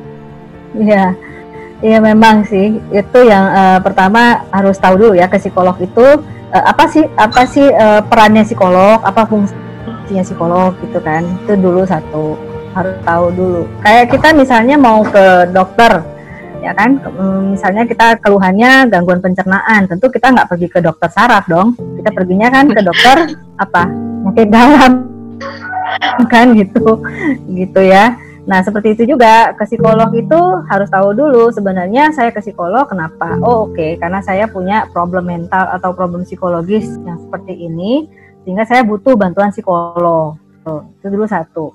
[0.76, 1.16] Ya,
[1.84, 2.80] Iya memang sih.
[2.92, 6.06] Itu yang uh, pertama harus tahu dulu ya ke psikolog itu
[6.54, 11.28] uh, apa sih apa sih uh, perannya psikolog apa fungsinya psikolog gitu kan.
[11.44, 12.40] Itu dulu satu
[12.76, 13.62] harus tahu dulu.
[13.84, 16.00] Kayak kita misalnya mau ke dokter
[16.64, 16.98] ya kan?
[16.98, 21.76] Mm, misalnya kita keluhannya gangguan pencernaan tentu kita nggak pergi ke dokter saraf dong.
[21.76, 23.84] Kita perginya kan ke dokter apa?
[24.24, 24.92] Mungkin dalam.
[26.32, 26.98] Kan gitu
[27.46, 32.46] gitu ya Nah, seperti itu juga ke psikolog itu harus tahu dulu sebenarnya saya ke
[32.46, 33.42] psikolog kenapa?
[33.42, 38.06] Oh, oke, okay, karena saya punya problem mental atau problem psikologis yang seperti ini
[38.46, 40.38] sehingga saya butuh bantuan psikolog.
[40.62, 41.74] Tuh, itu dulu satu.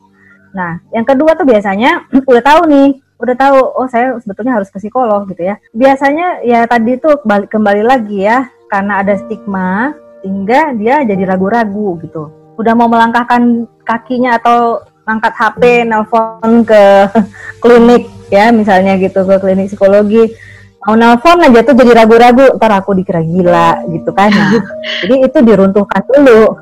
[0.55, 4.79] Nah, yang kedua tuh biasanya udah tahu nih, udah tahu oh saya sebetulnya harus ke
[4.79, 5.59] psikolog gitu ya.
[5.75, 9.91] Biasanya ya tadi tuh balik kembali lagi ya karena ada stigma
[10.23, 12.31] sehingga dia jadi ragu-ragu gitu.
[12.55, 16.83] Udah mau melangkahkan kakinya atau angkat HP, nelpon ke
[17.63, 20.33] klinik ya misalnya gitu ke klinik psikologi.
[20.81, 24.33] Mau nelpon aja tuh jadi ragu-ragu ntar aku dikira gila gitu kan.
[24.33, 24.65] Nah,
[25.05, 26.57] jadi itu diruntuhkan dulu.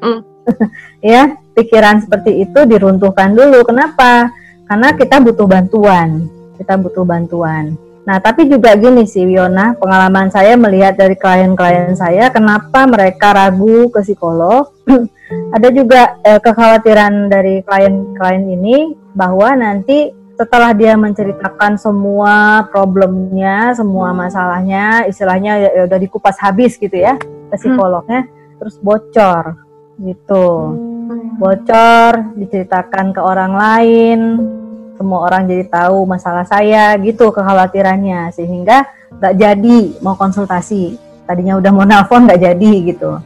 [0.00, 0.20] Mm.
[1.14, 1.22] ya
[1.52, 3.64] pikiran seperti itu diruntuhkan dulu.
[3.68, 4.32] Kenapa?
[4.64, 6.24] Karena kita butuh bantuan.
[6.56, 12.28] Kita butuh bantuan nah tapi juga gini sih Wiona pengalaman saya melihat dari klien-klien saya
[12.28, 14.68] kenapa mereka ragu ke psikolog
[15.56, 24.10] ada juga eh, kekhawatiran dari klien-klien ini bahwa nanti setelah dia menceritakan semua problemnya, semua
[24.10, 28.58] masalahnya, istilahnya ya, ya udah dikupas habis gitu ya ke psikolognya, hmm.
[28.58, 29.62] terus bocor
[30.02, 30.48] gitu.
[30.74, 31.38] Hmm.
[31.38, 34.18] Bocor, diceritakan ke orang lain,
[34.94, 38.86] semua orang jadi tahu masalah saya gitu kekhawatirannya sehingga
[39.18, 40.98] nggak jadi mau konsultasi.
[41.24, 43.16] Tadinya udah mau nelfon nggak jadi gitu.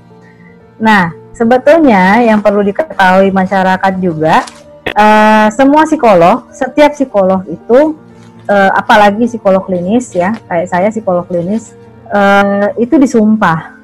[0.79, 4.47] Nah, sebetulnya yang perlu diketahui masyarakat juga
[4.95, 7.99] uh, semua psikolog, setiap psikolog itu
[8.47, 11.75] uh, apalagi psikolog klinis ya, kayak saya psikolog klinis
[12.15, 13.75] uh, itu disumpah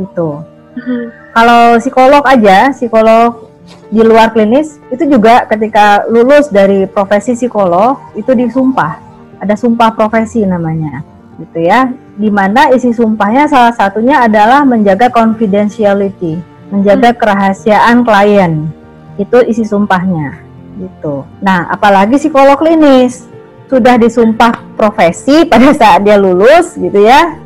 [0.00, 0.40] gitu.
[0.80, 1.06] Hmm.
[1.34, 3.49] Kalau psikolog aja, psikolog
[3.90, 9.02] di luar klinis itu juga ketika lulus dari profesi psikolog itu disumpah.
[9.42, 11.02] Ada sumpah profesi namanya
[11.40, 11.90] gitu ya.
[12.14, 16.38] Di mana isi sumpahnya salah satunya adalah menjaga confidentiality
[16.70, 18.70] menjaga kerahasiaan klien.
[19.18, 20.38] Itu isi sumpahnya
[20.78, 21.26] gitu.
[21.42, 23.26] Nah, apalagi psikolog klinis
[23.66, 27.36] sudah disumpah profesi pada saat dia lulus gitu ya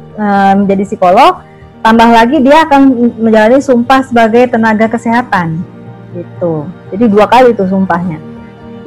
[0.55, 1.43] menjadi psikolog,
[1.83, 5.74] tambah lagi dia akan menjalani sumpah sebagai tenaga kesehatan
[6.14, 6.64] gitu.
[6.94, 8.22] Jadi dua kali itu sumpahnya.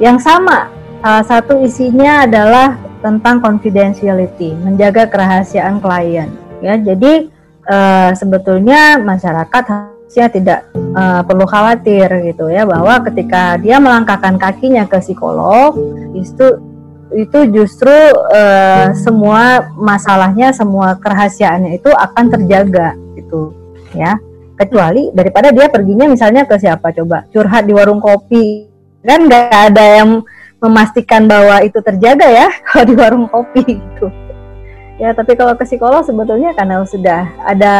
[0.00, 6.32] Yang sama salah satu isinya adalah tentang confidentiality, menjaga kerahasiaan klien.
[6.58, 7.30] Ya, jadi
[7.70, 9.62] uh, sebetulnya masyarakat
[10.08, 15.76] saya tidak uh, perlu khawatir gitu ya bahwa ketika dia melangkahkan kakinya ke psikolog
[16.16, 16.58] itu
[17.12, 17.92] itu justru
[18.32, 23.52] uh, semua masalahnya semua kerahasiaannya itu akan terjaga gitu
[23.92, 24.16] ya
[24.58, 28.66] kecuali daripada dia perginya misalnya ke siapa coba curhat di warung kopi
[29.06, 30.10] kan nggak ada yang
[30.58, 34.10] memastikan bahwa itu terjaga ya kalau di warung kopi gitu
[34.98, 37.74] ya tapi kalau ke psikolog sebetulnya karena sudah ada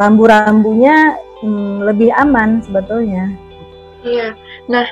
[0.00, 3.28] rambu-rambunya hmm, lebih aman sebetulnya.
[4.04, 4.36] Iya.
[4.68, 4.84] Nah,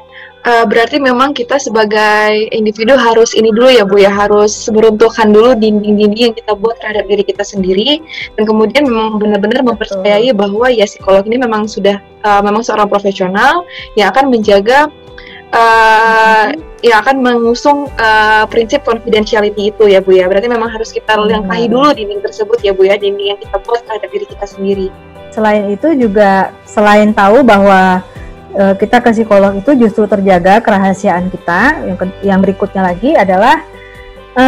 [0.46, 5.54] uh, berarti memang kita sebagai individu harus ini dulu ya Bu ya, harus meruntuhkan dulu
[5.56, 8.02] dinding-dinding yang kita buat terhadap diri kita sendiri.
[8.38, 13.66] Dan kemudian memang benar-benar mempercayai bahwa ya psikolog ini memang sudah uh, memang seorang profesional
[13.94, 14.90] yang akan menjaga
[15.54, 16.50] uh,
[16.82, 20.26] yang akan mengusung uh, prinsip confidentiality itu ya Bu ya.
[20.26, 23.86] Berarti memang harus kita langkahi dulu dinding tersebut ya Bu ya, dinding yang kita buat
[23.86, 24.88] terhadap diri kita sendiri.
[25.32, 28.04] Selain itu juga selain tahu bahwa
[28.52, 31.84] e, kita ke psikolog itu justru terjaga kerahasiaan kita.
[31.88, 33.64] Yang yang berikutnya lagi adalah
[34.36, 34.44] e,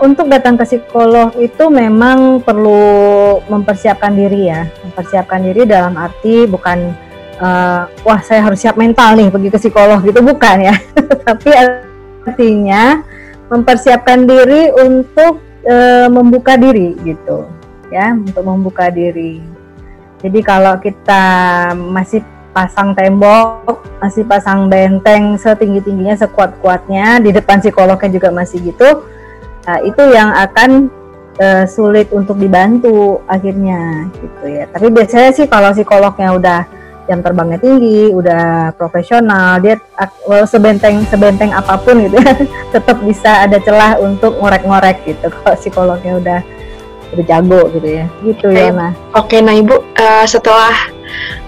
[0.00, 4.68] untuk datang ke psikolog itu memang perlu mempersiapkan diri ya.
[4.84, 6.78] Mempersiapkan diri dalam arti bukan
[7.40, 7.48] e,
[8.04, 10.20] wah saya harus siap mental nih pergi ke psikolog gitu.
[10.20, 10.76] Bukan ya.
[11.28, 11.50] Tapi
[12.28, 13.02] artinya
[13.52, 17.48] mempersiapkan diri untuk e, membuka diri gitu
[17.88, 18.12] ya.
[18.12, 19.40] Untuk membuka diri.
[20.22, 21.26] Jadi kalau kita
[21.74, 29.08] masih pasang tembok, masih pasang benteng setinggi-tingginya, sekuat-kuatnya, di depan psikolognya juga masih gitu,
[29.64, 30.92] nah, itu yang akan
[31.40, 34.64] uh, sulit untuk dibantu akhirnya gitu ya.
[34.68, 36.60] Tapi biasanya sih kalau psikolognya udah
[37.08, 39.80] jam terbangnya tinggi, udah profesional, dia
[40.28, 42.36] well, sebenteng sebenteng apa pun gitu ya,
[42.76, 45.26] tetap bisa ada celah untuk ngorek-ngorek gitu.
[45.32, 46.40] Kalau psikolognya udah
[47.12, 48.68] udah jago gitu ya gitu okay.
[48.68, 50.72] ya nah oke okay, nah ibu uh, setelah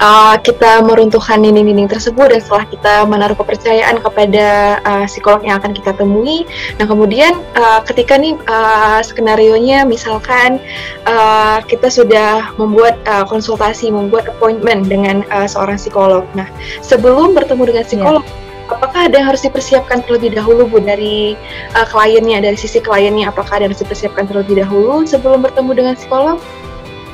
[0.01, 5.73] uh, kita meruntuhkan dinding-dinding tersebut dan setelah kita menaruh kepercayaan kepada uh, psikolog yang akan
[5.73, 6.49] kita temui,
[6.79, 10.59] nah kemudian uh, ketika nih uh, skenario nya misalkan
[11.07, 16.25] uh, kita sudah membuat uh, konsultasi, membuat appointment dengan uh, seorang psikolog.
[16.33, 16.49] Nah
[16.83, 21.37] sebelum bertemu dengan psikolog yeah apakah ada yang harus dipersiapkan terlebih dahulu Bu dari
[21.77, 25.95] uh, kliennya, dari sisi kliennya, apakah ada yang harus dipersiapkan terlebih dahulu sebelum bertemu dengan
[25.97, 26.39] psikolog?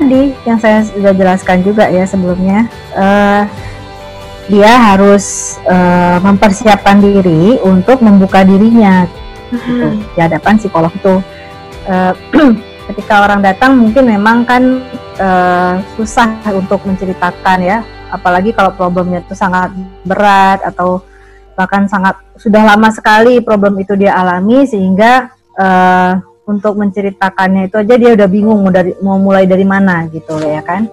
[0.01, 2.65] Tadi yang saya sudah jelaskan juga ya sebelumnya,
[2.97, 3.45] uh,
[4.49, 9.05] dia harus uh, mempersiapkan diri untuk membuka dirinya
[9.53, 10.17] gitu, hmm.
[10.17, 11.21] di hadapan psikolog itu.
[11.85, 12.17] Uh,
[12.91, 14.83] ketika orang datang mungkin memang kan
[15.21, 19.71] uh, susah untuk menceritakan ya, apalagi kalau problemnya itu sangat
[20.03, 21.05] berat atau
[21.55, 25.29] bahkan sangat sudah lama sekali problem itu dia alami sehingga
[25.61, 30.40] uh, untuk menceritakannya itu aja dia udah bingung mau dari mau mulai dari mana gitu
[30.40, 30.88] ya kan?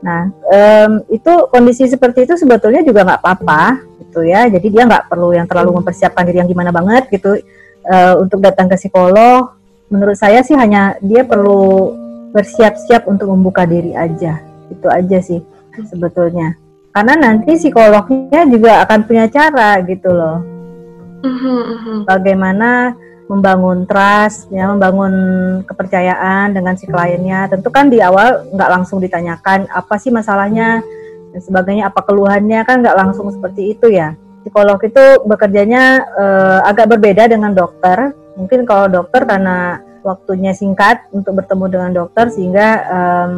[0.00, 3.62] Nah um, itu kondisi seperti itu sebetulnya juga nggak apa-apa
[4.00, 4.46] gitu ya.
[4.48, 7.38] Jadi dia nggak perlu yang terlalu mempersiapkan diri yang gimana banget gitu
[7.86, 9.54] uh, untuk datang ke psikolog.
[9.92, 11.92] Menurut saya sih hanya dia perlu
[12.34, 14.40] bersiap-siap untuk membuka diri aja.
[14.72, 15.38] Itu aja sih
[15.86, 16.56] sebetulnya.
[16.94, 20.54] Karena nanti psikolognya juga akan punya cara gitu loh.
[21.24, 22.04] Mm-hmm.
[22.04, 22.92] bagaimana
[23.24, 25.14] membangun trust ya membangun
[25.64, 27.48] kepercayaan dengan si kliennya.
[27.48, 30.84] Tentu kan di awal nggak langsung ditanyakan apa sih masalahnya?
[31.32, 32.60] Dan sebagainya apa keluhannya?
[32.68, 34.14] Kan nggak langsung seperti itu ya.
[34.44, 38.12] Psikolog itu bekerjanya uh, agak berbeda dengan dokter.
[38.36, 43.30] Mungkin kalau dokter karena waktunya singkat untuk bertemu dengan dokter sehingga um,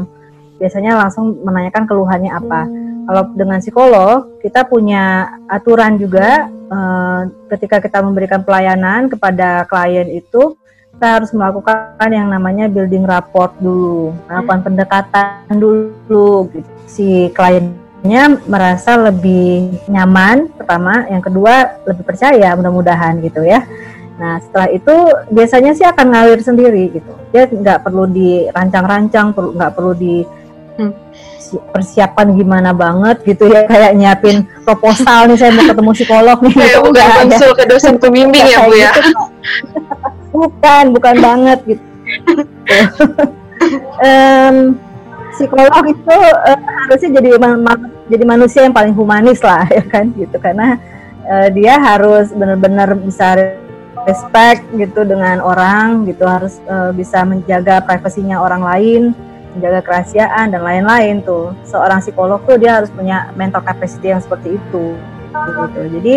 [0.58, 2.66] biasanya langsung menanyakan keluhannya apa.
[3.06, 7.20] Kalau dengan psikolog, kita punya aturan juga eh,
[7.54, 10.58] ketika kita memberikan pelayanan kepada klien itu,
[10.96, 16.50] kita harus melakukan yang namanya building rapport dulu, melakukan pendekatan dulu.
[16.50, 16.70] Gitu.
[16.90, 23.62] Si kliennya merasa lebih nyaman, pertama, yang kedua lebih percaya, mudah-mudahan gitu ya.
[24.16, 24.94] Nah setelah itu
[25.30, 27.12] biasanya sih akan ngalir sendiri gitu.
[27.30, 30.26] Dia nggak perlu dirancang-rancang, nggak perlu di
[30.76, 30.92] Hmm.
[31.72, 36.54] Persiapan gimana banget gitu ya kayak nyiapin proposal nih saya mau ketemu psikolog nih.
[36.54, 38.92] Kayak gitu, udah konsul ke dosen pembimbing ya bu ya?
[38.94, 39.12] Gitu.
[40.36, 41.84] bukan bukan banget gitu.
[43.96, 44.76] Um,
[45.32, 47.40] psikolog itu uh, harusnya jadi
[48.12, 50.36] jadi manusia yang paling humanis lah ya kan gitu.
[50.36, 50.76] Karena
[51.24, 53.56] uh, dia harus benar-benar bisa
[54.06, 59.02] respect gitu dengan orang gitu harus uh, bisa menjaga privasinya orang lain
[59.56, 64.60] menjaga kerahasiaan dan lain-lain tuh seorang psikolog tuh dia harus punya mental capacity yang seperti
[64.60, 64.94] itu
[65.32, 66.14] gitu jadi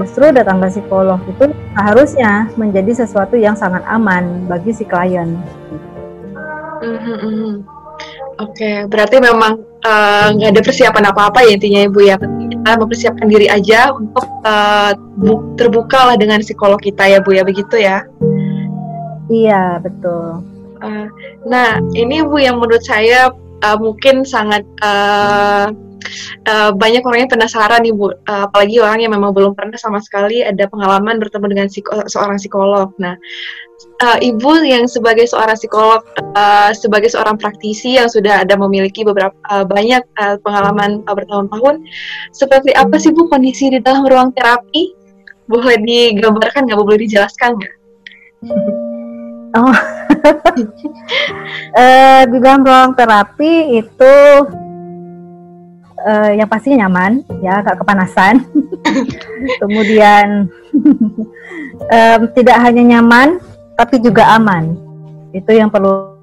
[0.00, 5.36] justru datang ke psikolog itu harusnya menjadi sesuatu yang sangat aman bagi si klien
[6.80, 7.74] mm-hmm.
[8.34, 12.18] Oke, okay, berarti memang eh, nggak uh, ada persiapan apa-apa ya intinya ibu ya.
[12.18, 14.90] Kita mempersiapkan diri aja untuk uh,
[15.54, 18.02] terbuka lah dengan psikolog kita ya bu ya begitu ya.
[19.30, 20.42] Iya betul.
[20.82, 21.06] Uh,
[21.48, 23.32] nah, ini Bu yang menurut saya
[23.64, 25.72] uh, mungkin sangat uh,
[26.48, 28.14] uh, banyak orang yang penasaran nih Bu, uh,
[28.48, 32.92] apalagi orang yang memang belum pernah sama sekali ada pengalaman bertemu dengan psiko seorang psikolog.
[33.00, 33.16] Nah,
[34.04, 36.04] uh, Ibu yang sebagai seorang psikolog,
[36.36, 41.84] uh, sebagai seorang praktisi yang sudah ada memiliki beberapa uh, banyak uh, pengalaman uh, bertahun-tahun,
[42.36, 44.92] seperti apa sih Bu kondisi di dalam ruang terapi?
[45.44, 46.78] Boleh digambarkan nggak?
[46.80, 47.74] Boleh dijelaskan nggak?
[49.54, 49.70] Oh,
[51.78, 54.14] uh, di dalam ruang terapi itu
[56.02, 58.42] uh, yang pasti nyaman, ya, agak kepanasan.
[59.62, 60.50] Kemudian
[61.94, 63.38] um, tidak hanya nyaman,
[63.78, 64.74] tapi juga aman.
[65.30, 66.18] Itu yang perlu,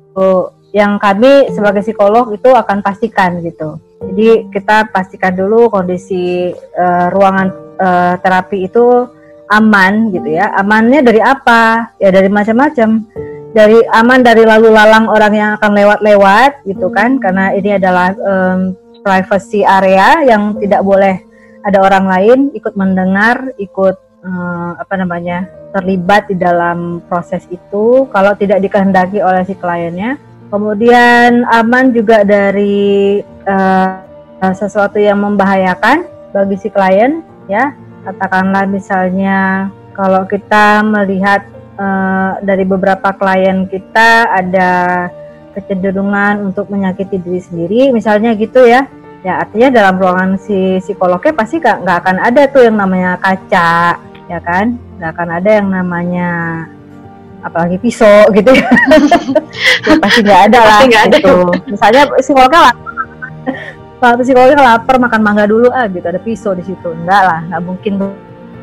[0.76, 3.80] yang kami sebagai psikolog itu akan pastikan gitu.
[4.12, 7.48] Jadi kita pastikan dulu kondisi uh, ruangan
[7.80, 9.08] uh, terapi itu
[9.52, 10.56] aman gitu ya.
[10.56, 11.92] Amannya dari apa?
[12.00, 13.04] Ya dari macam-macam.
[13.52, 18.80] Dari aman dari lalu lalang orang yang akan lewat-lewat gitu kan karena ini adalah um,
[19.04, 21.20] privacy area yang tidak boleh
[21.68, 25.52] ada orang lain ikut mendengar, ikut um, apa namanya?
[25.72, 30.20] terlibat di dalam proses itu kalau tidak dikehendaki oleh si kliennya.
[30.52, 33.96] Kemudian aman juga dari uh,
[34.52, 36.04] sesuatu yang membahayakan
[36.36, 37.72] bagi si klien ya
[38.02, 41.46] katakanlah misalnya kalau kita melihat
[41.78, 44.72] uh, dari beberapa klien kita ada
[45.52, 48.88] kecenderungan untuk menyakiti diri sendiri misalnya gitu ya.
[49.22, 54.40] Ya artinya dalam ruangan si psikolognya pasti nggak akan ada tuh yang namanya kaca ya
[54.42, 54.82] kan?
[54.98, 56.30] Nggak akan ada yang namanya
[57.42, 58.70] apalagi pisau gitu ya,
[59.90, 61.54] ya pasti nggak ada lah gitu.
[61.70, 62.74] Misalnya psikolognya
[64.02, 66.02] waktu psikolognya lapar makan mangga dulu ah gitu.
[66.02, 66.90] Ada pisau di situ.
[66.90, 67.94] Enggak lah nggak mungkin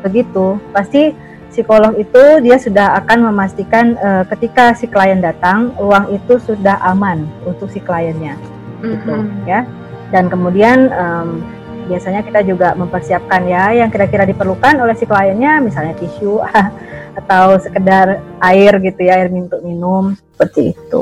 [0.03, 0.59] begitu.
[0.75, 1.15] Pasti
[1.49, 7.25] psikolog itu dia sudah akan memastikan uh, ketika si klien datang ruang itu sudah aman
[7.47, 8.37] untuk si kliennya
[8.83, 9.47] gitu mm-hmm.
[9.49, 9.65] ya.
[10.13, 11.41] Dan kemudian um,
[11.89, 16.37] biasanya kita juga mempersiapkan ya yang kira-kira diperlukan oleh si kliennya misalnya tisu
[17.19, 21.01] atau sekedar air gitu ya air untuk minum seperti itu.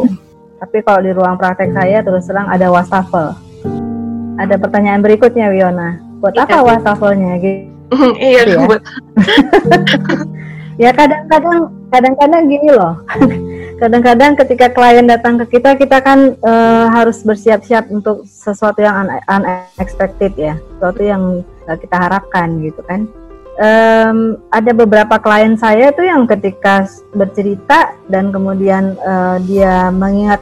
[0.58, 3.47] Tapi kalau di ruang praktek saya terus terang ada wastafel
[4.38, 6.02] ada pertanyaan berikutnya Wiona.
[6.22, 7.70] Buat iya, apa wastafelnya gitu?
[8.18, 8.66] iya, ya?
[8.66, 8.82] buat.
[10.84, 12.96] ya kadang-kadang kadang-kadang gini loh.
[13.82, 19.44] kadang-kadang ketika klien datang ke kita kita kan uh, harus bersiap-siap untuk sesuatu yang un
[19.46, 23.06] unexpected ya sesuatu yang kita harapkan gitu kan
[23.62, 30.42] um, ada beberapa klien saya tuh yang ketika bercerita dan kemudian uh, dia mengingat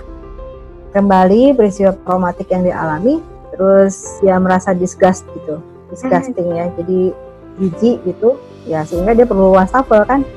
[0.95, 3.19] kembali peristiwa traumatik yang dialami
[3.55, 7.15] terus ya merasa disgust gitu disgusting ya jadi
[7.55, 8.35] jijik gitu
[8.67, 10.27] ya sehingga dia perlu wastafel kan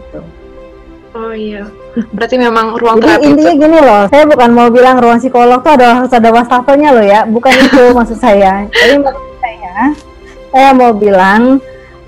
[0.00, 0.20] gitu.
[1.12, 1.68] oh iya
[2.16, 3.62] berarti memang ruang jadi intinya itu.
[3.68, 7.20] gini loh saya bukan mau bilang ruang psikolog tuh ada harus ada wastafelnya loh ya
[7.28, 9.92] bukan itu maksud saya jadi maksud saya
[10.48, 11.60] saya mau bilang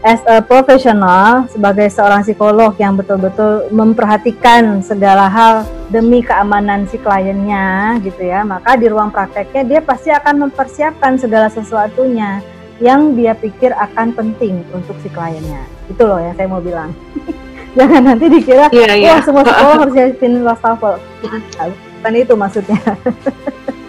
[0.04, 7.96] as a professional sebagai seorang psikolog yang betul-betul memperhatikan segala hal demi keamanan si kliennya
[8.04, 12.44] gitu ya maka di ruang prakteknya dia pasti akan mempersiapkan segala sesuatunya
[12.84, 15.62] yang dia pikir akan penting untuk si kliennya.
[15.86, 16.90] Itu loh yang saya mau bilang.
[17.78, 19.18] Jangan nanti dikira yeah, yeah.
[19.18, 20.94] wah semua psikolog harus siapin wastafel.
[21.24, 22.80] Bukan itu maksudnya.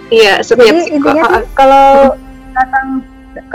[0.09, 2.13] Iya yeah, jadi intinya sih kalau
[2.53, 3.01] datang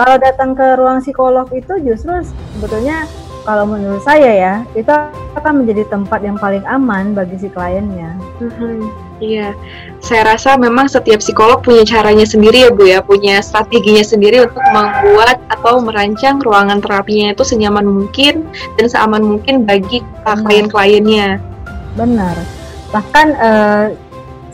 [0.00, 2.24] kalau datang ke ruang psikolog itu justru
[2.56, 3.04] sebetulnya
[3.44, 4.88] kalau menurut saya ya itu
[5.36, 8.16] akan menjadi tempat yang paling aman bagi si kliennya.
[8.40, 8.80] Mm-hmm.
[9.20, 9.52] Iya,
[10.00, 14.64] saya rasa memang setiap psikolog punya caranya sendiri ya Bu ya, punya strateginya sendiri untuk
[14.72, 18.48] membuat atau merancang ruangan terapinya itu senyaman mungkin
[18.80, 21.36] dan seaman mungkin bagi uh, klien-kliennya.
[22.00, 22.32] Benar.
[22.96, 23.84] Bahkan uh,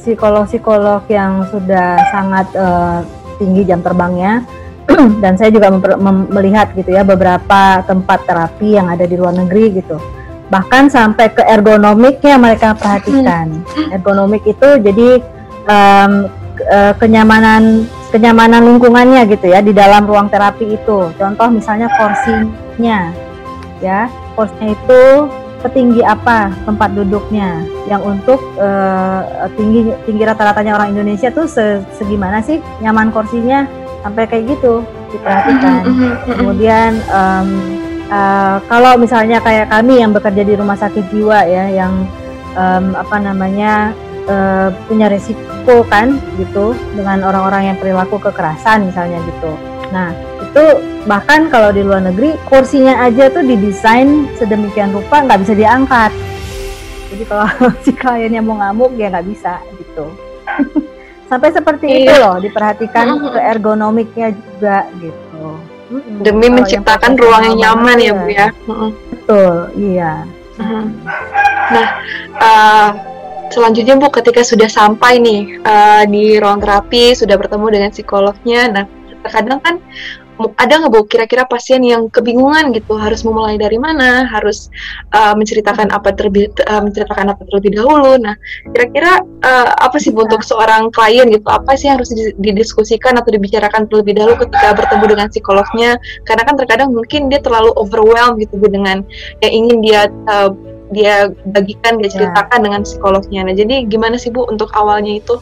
[0.02, 3.06] psikolog-psikolog yang sudah sangat uh,
[3.38, 4.42] tinggi jam terbangnya
[5.22, 5.70] dan saya juga
[6.30, 9.98] melihat gitu ya beberapa tempat terapi yang ada di luar negeri gitu.
[10.46, 13.66] Bahkan sampai ke ergonomiknya mereka perhatikan.
[13.66, 13.88] Hmm.
[13.90, 15.18] ergonomik itu jadi
[15.66, 16.30] um,
[16.96, 17.84] kenyamanan
[18.14, 21.10] kenyamanan lingkungannya gitu ya di dalam ruang terapi itu.
[21.18, 23.10] Contoh misalnya kursinya
[23.82, 24.06] ya.
[24.38, 25.02] Kursinya itu
[25.66, 27.66] setinggi apa tempat duduknya?
[27.90, 33.66] Yang untuk uh, tinggi tinggi rata-ratanya orang Indonesia tuh se segimana sih nyaman kursinya
[34.06, 35.82] sampai kayak gitu diperhatikan.
[36.30, 37.48] Kemudian um,
[38.06, 42.06] uh, kalau misalnya kayak kami yang bekerja di rumah sakit jiwa ya, yang
[42.54, 43.90] um, apa namanya
[44.30, 49.50] uh, punya resiko kan gitu dengan orang-orang yang perilaku kekerasan misalnya gitu.
[49.90, 50.64] Nah itu
[51.10, 56.14] bahkan kalau di luar negeri kursinya aja tuh didesain sedemikian rupa nggak bisa diangkat.
[57.10, 57.46] Jadi kalau
[57.84, 60.06] si kliennya mau ngamuk ya nggak bisa gitu.
[61.26, 61.98] sampai seperti iya.
[62.02, 63.32] itu loh diperhatikan mm -hmm.
[63.34, 65.46] ke ergonomiknya juga gitu.
[66.26, 68.48] Demi Kalau menciptakan yang ruang yang nyaman ya bu ya.
[69.10, 70.12] Betul iya.
[71.70, 71.86] Nah
[72.42, 72.90] uh,
[73.50, 78.84] selanjutnya bu ketika sudah sampai nih uh, di ruang terapi sudah bertemu dengan psikolognya nah
[79.26, 79.74] terkadang kan
[80.36, 82.96] ada nggak bu kira-kira pasien yang kebingungan gitu?
[83.00, 84.28] Harus memulai dari mana?
[84.28, 84.68] Harus
[85.16, 88.20] uh, menceritakan apa terlebih uh, menceritakan apa terlebih dahulu?
[88.20, 88.36] Nah
[88.76, 91.48] kira-kira uh, apa sih bu untuk seorang klien gitu?
[91.48, 95.90] Apa sih yang harus didiskusikan atau dibicarakan terlebih dahulu ketika bertemu dengan psikolognya?
[96.28, 99.00] Karena kan terkadang mungkin dia terlalu overwhelmed gitu bu dengan
[99.40, 100.52] yang ingin dia uh,
[100.94, 102.12] dia bagikan dia ya.
[102.12, 102.64] ceritakan ya.
[102.68, 103.40] dengan psikolognya.
[103.48, 105.40] Nah jadi gimana sih bu untuk awalnya itu?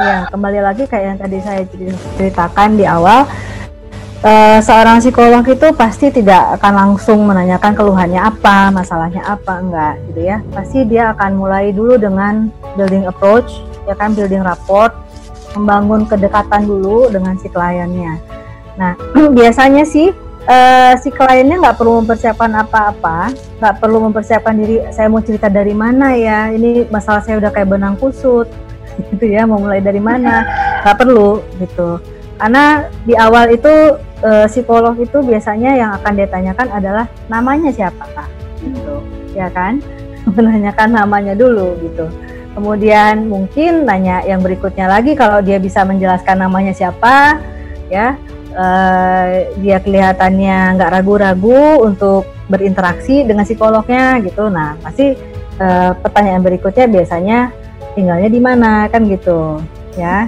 [0.00, 1.62] Ya, kembali lagi kayak yang tadi saya
[2.16, 3.26] ceritakan di awal,
[4.20, 10.20] Uh, seorang psikolog itu pasti tidak akan langsung menanyakan keluhannya apa, masalahnya apa, enggak gitu
[10.28, 10.44] ya.
[10.52, 14.92] Pasti dia akan mulai dulu dengan building approach, ya kan building rapport,
[15.56, 18.20] membangun kedekatan dulu dengan si kliennya.
[18.76, 18.92] Nah,
[19.40, 20.12] biasanya sih
[20.44, 24.84] uh, si kliennya nggak perlu mempersiapkan apa-apa, nggak perlu mempersiapkan diri.
[24.92, 26.52] Saya mau cerita dari mana ya?
[26.52, 28.52] Ini masalah saya udah kayak benang kusut,
[29.16, 29.48] gitu ya.
[29.48, 30.44] Mau mulai dari mana?
[30.84, 37.04] Nggak perlu gitu karena di awal itu e, psikolog itu biasanya yang akan ditanyakan adalah
[37.28, 38.08] namanya siapa
[38.64, 39.04] gitu.
[39.36, 39.84] Ya kan?
[40.36, 42.08] Menanyakan namanya dulu gitu.
[42.56, 47.38] Kemudian mungkin nanya yang berikutnya lagi kalau dia bisa menjelaskan namanya siapa
[47.92, 48.16] ya
[48.56, 48.66] e,
[49.60, 54.48] dia kelihatannya nggak ragu-ragu untuk berinteraksi dengan psikolognya gitu.
[54.48, 55.12] Nah pasti
[55.60, 55.66] e,
[56.00, 57.38] pertanyaan berikutnya biasanya
[57.92, 59.60] tinggalnya di mana kan gitu
[59.98, 60.24] ya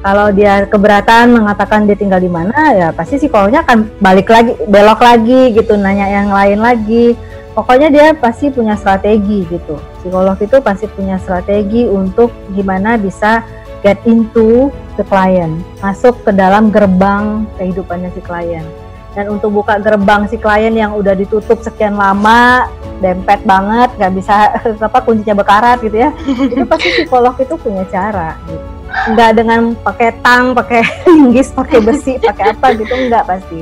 [0.00, 5.00] kalau dia keberatan mengatakan dia tinggal di mana ya pasti psikolognya akan balik lagi belok
[5.04, 7.16] lagi gitu nanya yang lain lagi.
[7.52, 9.76] Pokoknya dia pasti punya strategi gitu.
[10.00, 13.44] Psikolog itu pasti punya strategi untuk gimana bisa
[13.84, 18.64] get into the client masuk ke dalam gerbang kehidupannya si klien.
[19.12, 22.70] Dan untuk buka gerbang si klien yang udah ditutup sekian lama
[23.04, 24.56] dempet banget nggak bisa
[24.88, 26.08] apa kuncinya bekarat gitu ya.
[26.56, 32.20] Itu pasti psikolog itu punya cara gitu nggak dengan pakai tang, pakai linggis, pakai besi,
[32.20, 33.60] pakai apa gitu nggak pasti.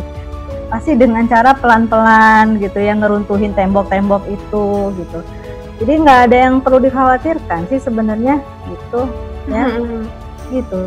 [0.69, 5.21] Pasti dengan cara pelan-pelan gitu yang ngeruntuhin tembok-tembok itu gitu.
[5.79, 9.07] Jadi nggak ada yang perlu dikhawatirkan sih sebenarnya gitu
[9.47, 9.65] ya.
[9.65, 10.05] Hmm.
[10.51, 10.83] Gitu.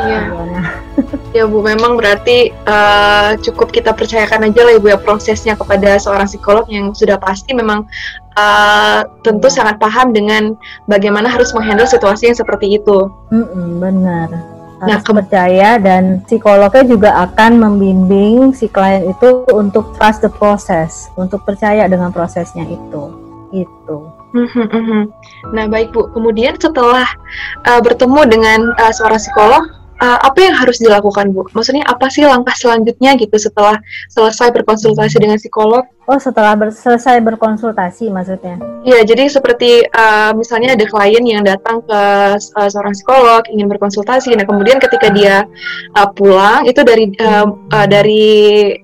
[0.00, 0.20] Iya.
[1.36, 6.30] ya Bu, memang berarti uh, cukup kita percayakan aja lah Ibu ya prosesnya kepada seorang
[6.30, 7.84] psikolog yang sudah pasti memang
[8.40, 10.56] uh, tentu sangat paham dengan
[10.88, 13.12] bagaimana harus menghandle situasi yang seperti itu.
[13.28, 14.28] Mm-mm, benar.
[14.80, 20.32] Nah, harus nah, percaya dan psikolognya juga akan membimbing si klien itu untuk trust the
[20.32, 23.12] process, untuk percaya dengan prosesnya itu.
[23.52, 24.08] Itu.
[24.30, 25.00] Mhm, mhm.
[25.52, 26.08] Nah, baik Bu.
[26.14, 27.04] Kemudian setelah
[27.68, 29.68] uh, bertemu dengan uh, seorang psikolog,
[30.00, 31.46] uh, apa yang harus dilakukan Bu?
[31.52, 33.78] Maksudnya apa sih langkah selanjutnya gitu setelah
[34.08, 35.84] selesai berkonsultasi dengan psikolog?
[36.10, 38.58] Oh setelah ber selesai berkonsultasi maksudnya?
[38.82, 42.00] Iya jadi seperti uh, misalnya ada klien yang datang ke
[42.34, 45.46] uh, seorang psikolog ingin berkonsultasi, nah kemudian ketika dia
[45.94, 48.26] uh, pulang itu dari uh, uh, dari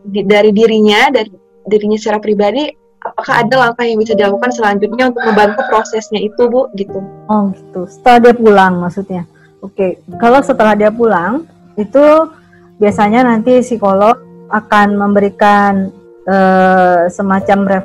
[0.07, 1.33] di, dari dirinya dari
[1.67, 2.71] dirinya secara pribadi
[3.03, 7.03] apakah ada langkah yang bisa dilakukan selanjutnya untuk membantu prosesnya itu bu gitu?
[7.27, 9.27] Oh gitu setelah dia pulang maksudnya?
[9.67, 11.43] Oke, kalau setelah dia pulang
[11.75, 12.31] itu
[12.79, 14.15] biasanya nanti psikolog
[14.47, 15.91] akan memberikan
[16.23, 17.83] uh, semacam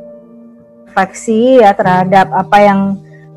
[0.85, 2.79] refleksi ya terhadap apa yang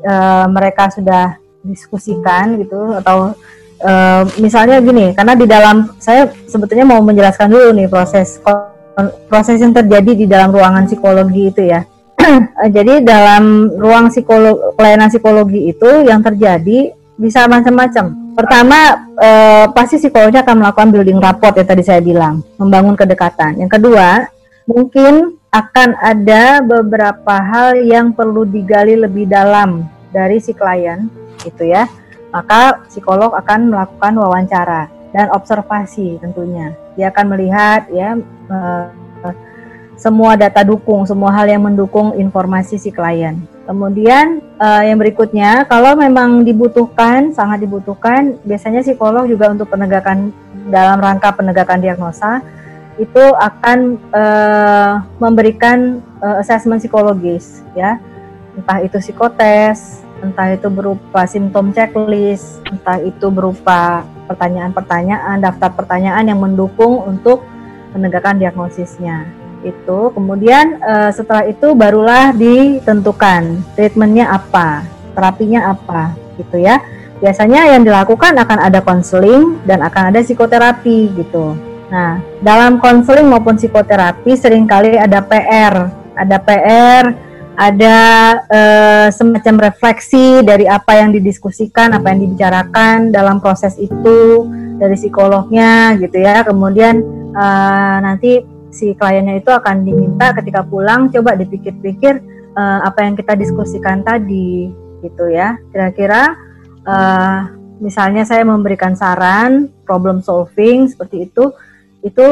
[0.05, 3.33] uh, mereka sudah diskusikan gitu atau
[3.81, 8.37] uh, misalnya gini karena di dalam saya sebetulnya mau menjelaskan dulu nih proses
[9.25, 11.81] proses yang terjadi di dalam ruangan psikologi itu ya.
[12.75, 20.43] Jadi dalam ruang psikolog pelayanan psikologi itu yang terjadi bisa macam-macam Pertama, eh, pasti psikolognya
[20.43, 23.63] akan melakukan building rapport yang tadi saya bilang, membangun kedekatan.
[23.63, 24.27] Yang kedua,
[24.67, 31.07] mungkin akan ada beberapa hal yang perlu digali lebih dalam dari si klien,
[31.47, 31.87] gitu ya.
[32.35, 36.75] Maka psikolog akan melakukan wawancara dan observasi tentunya.
[36.99, 38.19] Dia akan melihat ya
[38.51, 38.85] eh,
[39.95, 43.39] semua data dukung, semua hal yang mendukung informasi si klien.
[43.65, 50.29] Kemudian uh, yang berikutnya, kalau memang dibutuhkan, sangat dibutuhkan, biasanya psikolog juga untuk penegakan
[50.69, 52.43] dalam rangka penegakan diagnosa
[52.95, 57.99] itu akan uh, memberikan uh, assessment psikologis, ya,
[58.55, 66.39] entah itu psikotes, entah itu berupa simptom checklist, entah itu berupa pertanyaan-pertanyaan, daftar pertanyaan yang
[66.39, 67.43] mendukung untuk
[67.91, 70.13] penegakan diagnosisnya itu.
[70.13, 74.85] Kemudian uh, setelah itu barulah ditentukan treatmentnya apa
[75.17, 76.79] terapinya apa gitu ya.
[77.19, 81.57] Biasanya yang dilakukan akan ada konseling dan akan ada psikoterapi gitu.
[81.89, 87.03] Nah dalam konseling maupun psikoterapi sering kali ada PR ada PR
[87.55, 87.97] ada
[88.51, 94.43] uh, semacam refleksi dari apa yang didiskusikan apa yang dibicarakan dalam proses itu
[94.75, 96.43] dari psikolognya gitu ya.
[96.43, 96.99] Kemudian
[97.31, 98.43] uh, nanti
[98.75, 102.19] si kliennya itu akan diminta ketika pulang coba dipikir-pikir
[102.59, 104.67] uh, apa yang kita diskusikan tadi
[104.99, 105.55] gitu ya.
[105.71, 106.35] Kira-kira
[106.83, 107.39] uh,
[107.79, 111.55] misalnya saya memberikan saran problem solving seperti itu
[112.03, 112.25] itu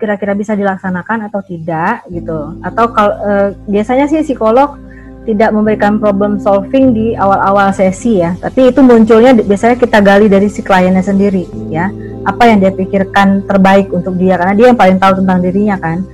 [0.00, 2.56] kira-kira bisa dilaksanakan atau tidak gitu.
[2.64, 4.80] Atau kalau uh, biasanya sih psikolog
[5.28, 8.32] tidak memberikan problem solving di awal-awal sesi ya.
[8.40, 11.92] Tapi itu munculnya biasanya kita gali dari si kliennya sendiri ya
[12.24, 16.04] apa yang dia pikirkan terbaik untuk dia karena dia yang paling tahu tentang dirinya kan.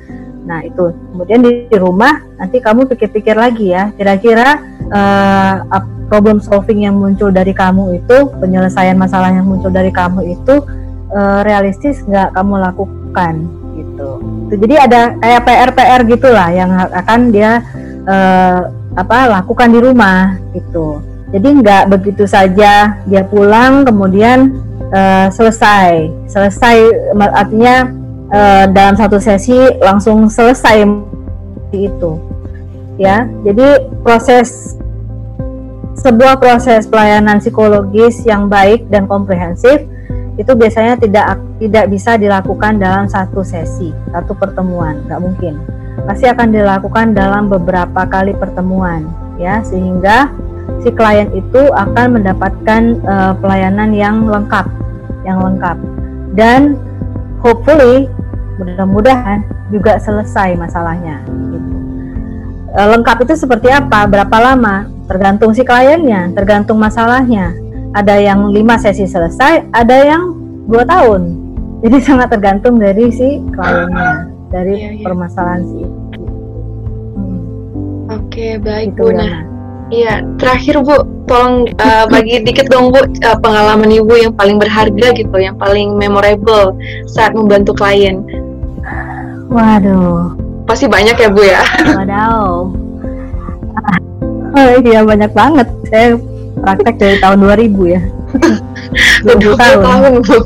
[0.46, 0.94] Nah itu.
[1.12, 3.90] Kemudian di, di rumah nanti kamu pikir-pikir lagi ya.
[3.98, 4.62] Kira-kira
[4.94, 5.54] uh,
[6.06, 10.62] problem solving yang muncul dari kamu itu penyelesaian masalah yang muncul dari kamu itu
[11.10, 13.34] uh, realistis nggak kamu lakukan
[13.74, 14.10] gitu.
[14.54, 17.60] Jadi ada kayak PR PR gitulah yang akan dia
[18.06, 21.02] uh, apa lakukan di rumah gitu.
[21.34, 26.10] Jadi nggak begitu saja dia pulang kemudian uh, selesai.
[26.28, 26.76] Selesai
[27.16, 27.90] artinya
[28.30, 30.86] uh, dalam satu sesi langsung selesai
[31.74, 32.12] itu.
[32.96, 34.78] Ya jadi proses
[35.96, 39.84] sebuah proses pelayanan psikologis yang baik dan komprehensif
[40.36, 45.54] itu biasanya tidak tidak bisa dilakukan dalam satu sesi satu pertemuan nggak mungkin.
[46.04, 49.08] Pasti akan dilakukan dalam beberapa kali pertemuan
[49.40, 50.32] ya sehingga
[50.86, 54.70] si klien itu akan mendapatkan uh, pelayanan yang lengkap
[55.26, 55.74] yang lengkap.
[56.38, 56.78] Dan
[57.42, 58.06] hopefully
[58.62, 59.42] mudah-mudahan
[59.74, 61.58] juga selesai masalahnya gitu.
[62.70, 64.06] E, lengkap itu seperti apa?
[64.06, 64.86] Berapa lama?
[65.10, 67.50] Tergantung si kliennya tergantung masalahnya.
[67.90, 70.22] Ada yang lima sesi selesai ada yang
[70.70, 71.34] dua tahun.
[71.82, 75.02] Jadi sangat tergantung dari si kliennya dari iya, iya.
[75.02, 75.82] permasalahan si
[77.18, 77.38] hmm.
[78.14, 79.10] oke baik gitu, bu.
[79.10, 79.55] ya, nah
[79.90, 85.14] iya terakhir bu tolong uh, bagi dikit dong bu uh, pengalaman ibu yang paling berharga
[85.14, 86.74] gitu yang paling memorable
[87.10, 88.22] saat membantu klien.
[89.46, 90.34] Waduh.
[90.66, 91.62] Pasti banyak ya bu ya?
[91.94, 92.86] Waduh
[94.56, 95.68] oh iya banyak banget.
[95.92, 96.16] Saya
[96.64, 98.00] praktek dari tahun 2000 ya.
[99.36, 100.36] 20 tahun, tahun bu.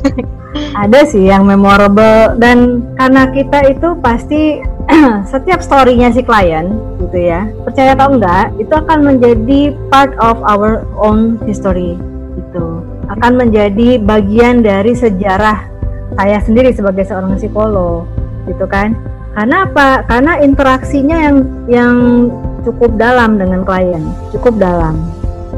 [0.75, 2.35] Ada sih yang memorable.
[2.37, 4.59] Dan karena kita itu pasti
[5.31, 6.75] setiap storynya si klien
[7.11, 7.51] gitu ya.
[7.67, 11.99] Percaya atau enggak itu akan menjadi part of our own history
[12.39, 12.87] gitu.
[13.11, 15.67] Akan menjadi bagian dari sejarah
[16.15, 18.07] saya sendiri sebagai seorang psikolog
[18.47, 18.95] gitu kan.
[19.35, 20.07] Karena apa?
[20.07, 21.37] Karena interaksinya yang
[21.67, 21.95] yang
[22.63, 24.95] cukup dalam dengan klien cukup dalam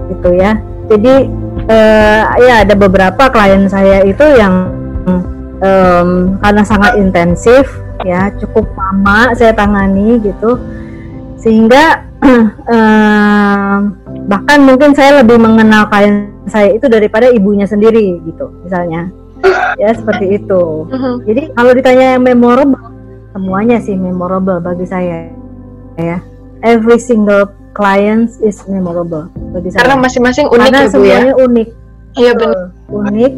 [0.10, 0.58] gitu ya.
[0.90, 1.30] Jadi
[1.70, 4.74] eh, ya ada beberapa klien saya itu yang
[5.64, 7.66] um, karena sangat intensif
[8.04, 10.60] ya cukup lama saya tangani gitu
[11.44, 12.08] sehingga
[12.72, 13.80] um,
[14.32, 19.12] bahkan mungkin saya lebih mengenal klien saya itu daripada ibunya sendiri gitu misalnya
[19.76, 21.20] ya seperti itu uh-huh.
[21.28, 22.80] jadi kalau ditanya yang memorable
[23.36, 25.28] semuanya sih memorable bagi saya
[26.00, 26.24] ya
[26.64, 30.92] every single client is memorable bagi saya karena masing-masing unik karena ya, ya?
[30.92, 31.42] semuanya ya?
[31.44, 31.68] unik
[32.16, 33.34] iya benar unik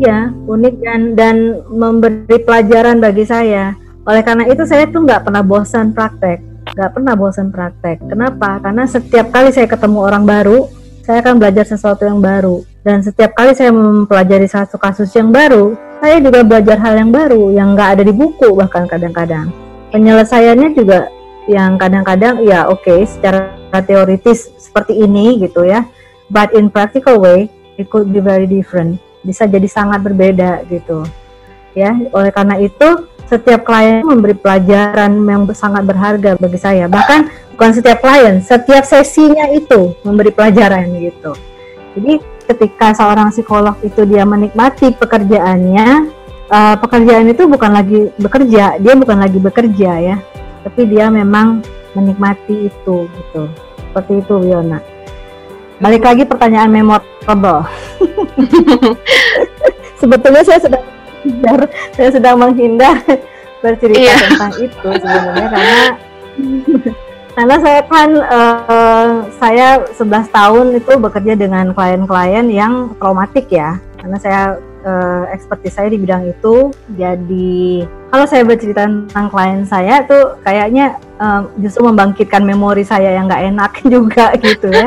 [0.00, 1.36] Iya, unik dan dan
[1.68, 3.76] memberi pelajaran bagi saya.
[4.08, 6.40] Oleh karena itu saya tuh nggak pernah bosan praktek,
[6.72, 8.00] nggak pernah bosan praktek.
[8.08, 8.62] Kenapa?
[8.64, 10.72] Karena setiap kali saya ketemu orang baru,
[11.04, 12.64] saya akan belajar sesuatu yang baru.
[12.80, 17.52] Dan setiap kali saya mempelajari satu kasus yang baru, saya juga belajar hal yang baru
[17.52, 19.52] yang nggak ada di buku bahkan kadang-kadang.
[19.92, 21.12] Penyelesaiannya juga
[21.44, 23.52] yang kadang-kadang ya oke okay, secara
[23.84, 25.84] teoritis seperti ini gitu ya,
[26.32, 31.02] but in practical way it could be very different bisa jadi sangat berbeda gitu
[31.74, 36.84] ya oleh karena itu setiap klien memberi pelajaran yang sangat berharga bagi saya.
[36.86, 37.20] Bahkan
[37.54, 41.32] bukan setiap klien setiap sesinya itu memberi pelajaran gitu.
[41.94, 42.18] Jadi
[42.50, 46.10] ketika seorang psikolog itu dia menikmati pekerjaannya
[46.50, 50.16] uh, pekerjaan itu bukan lagi bekerja dia bukan lagi bekerja ya
[50.66, 51.62] tapi dia memang
[51.94, 53.42] menikmati itu gitu.
[53.78, 54.82] Seperti itu Wiona.
[55.78, 57.62] Balik lagi pertanyaan memorable.
[60.00, 60.84] Sebetulnya saya sedang
[61.24, 61.60] menghindar
[61.96, 62.96] saya sedang menghindar
[63.64, 64.16] bercerita iya.
[64.28, 65.82] tentang itu sebenarnya karena
[67.34, 69.10] karena saya kan uh,
[69.42, 74.42] saya 11 tahun itu bekerja dengan klien-klien yang traumatik ya karena saya
[74.86, 80.94] uh, ekspertis saya di bidang itu jadi kalau saya bercerita tentang klien saya tuh kayaknya
[81.18, 84.86] uh, justru membangkitkan memori saya yang nggak enak juga gitu ya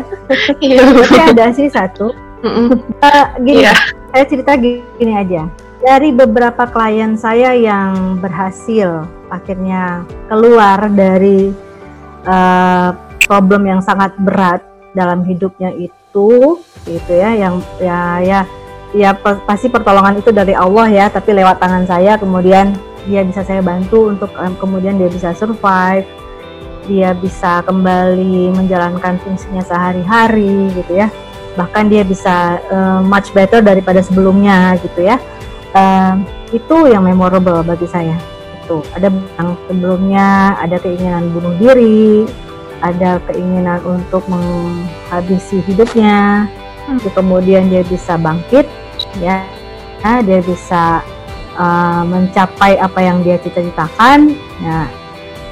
[0.64, 0.82] iya.
[0.88, 2.16] tapi ada sih satu
[2.48, 3.76] uh, gini yeah.
[4.16, 5.52] saya cerita gini aja
[5.88, 11.56] dari beberapa klien saya yang berhasil akhirnya keluar dari
[12.28, 12.92] uh,
[13.24, 14.60] problem yang sangat berat
[14.92, 18.40] dalam hidupnya itu gitu ya yang ya ya
[18.92, 19.16] ya
[19.48, 22.76] pasti pertolongan itu dari Allah ya tapi lewat tangan saya kemudian
[23.08, 26.04] dia bisa saya bantu untuk um, kemudian dia bisa survive
[26.84, 31.12] dia bisa kembali menjalankan fungsinya sehari-hari gitu ya.
[31.60, 35.20] Bahkan dia bisa uh, much better daripada sebelumnya gitu ya
[35.76, 36.16] uh,
[36.56, 38.16] itu yang memorable bagi saya
[38.68, 39.08] itu ada
[39.40, 42.28] yang sebelumnya ada keinginan bunuh diri
[42.84, 46.46] ada keinginan untuk menghabisi hidupnya
[46.88, 47.00] hmm.
[47.16, 48.68] kemudian dia bisa bangkit
[49.24, 49.48] ya
[50.04, 51.02] nah, dia bisa
[51.58, 54.86] uh, mencapai apa yang dia cita-citakan ya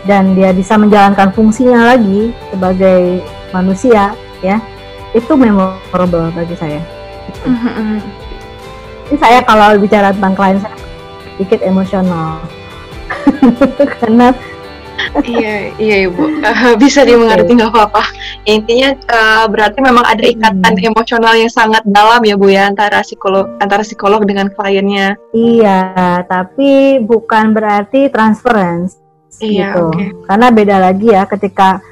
[0.05, 4.13] dan dia bisa menjalankan fungsinya lagi sebagai manusia
[4.45, 4.61] ya
[5.17, 6.83] itu memorable bagi saya
[7.31, 7.49] gitu.
[7.49, 8.24] mm -hmm.
[9.09, 10.77] Ini saya kalau bicara tentang klien saya
[11.35, 12.41] sedikit emosional.
[14.01, 14.33] Karena
[15.27, 16.25] iya iya ibu.
[16.41, 18.03] Uh, bisa dimengerti nggak apa-apa.
[18.47, 20.89] Ya, intinya uh, berarti memang ada ikatan hmm.
[20.89, 25.19] emosional yang sangat dalam ya bu ya antara psikolog antara psikolog dengan kliennya.
[25.35, 29.05] Iya tapi bukan berarti transference
[29.43, 29.91] iya, gitu.
[29.91, 30.07] okay.
[30.27, 31.83] karena beda lagi ya ketika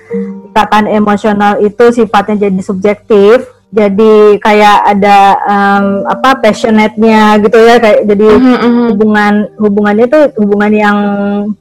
[0.51, 5.17] ikatan emosional itu sifatnya jadi subjektif jadi kayak ada
[5.49, 8.85] um, apa passionate-nya gitu ya kayak jadi mm -hmm.
[8.93, 10.97] hubungan hubungannya itu hubungan yang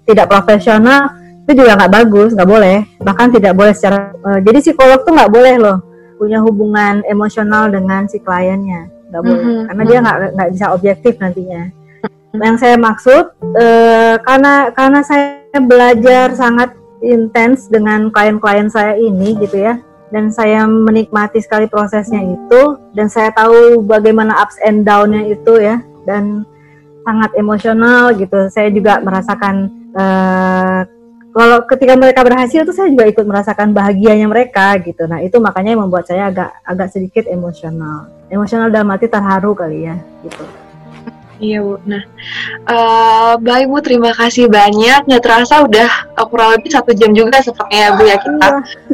[0.04, 1.08] tidak profesional
[1.48, 5.32] itu juga nggak bagus nggak boleh bahkan tidak boleh secara uh, jadi psikolog tuh nggak
[5.32, 5.78] boleh loh
[6.20, 9.64] punya hubungan emosional dengan si kliennya nggak boleh mm -hmm.
[9.72, 11.62] karena dia nggak nggak bisa objektif nantinya
[12.36, 13.24] yang saya maksud
[13.56, 19.80] uh, karena karena saya belajar sangat intens dengan klien-klien saya ini gitu ya
[20.12, 25.80] dan saya menikmati sekali prosesnya itu dan saya tahu bagaimana ups and downnya itu ya
[26.04, 26.44] dan
[27.02, 30.84] sangat emosional gitu saya juga merasakan uh,
[31.32, 35.08] kalau ketika mereka berhasil tuh saya juga ikut merasakan bahagianya mereka gitu.
[35.08, 38.12] Nah itu makanya yang membuat saya agak agak sedikit emosional.
[38.28, 40.44] Emosional dalam arti terharu kali ya gitu.
[41.42, 41.74] Iya Bu.
[41.90, 42.06] Nah,
[42.70, 45.10] uh, baik Bu, terima kasih banyak.
[45.10, 48.48] Nggak terasa udah uh, kurang lebih satu jam juga sepertinya Bu ya kita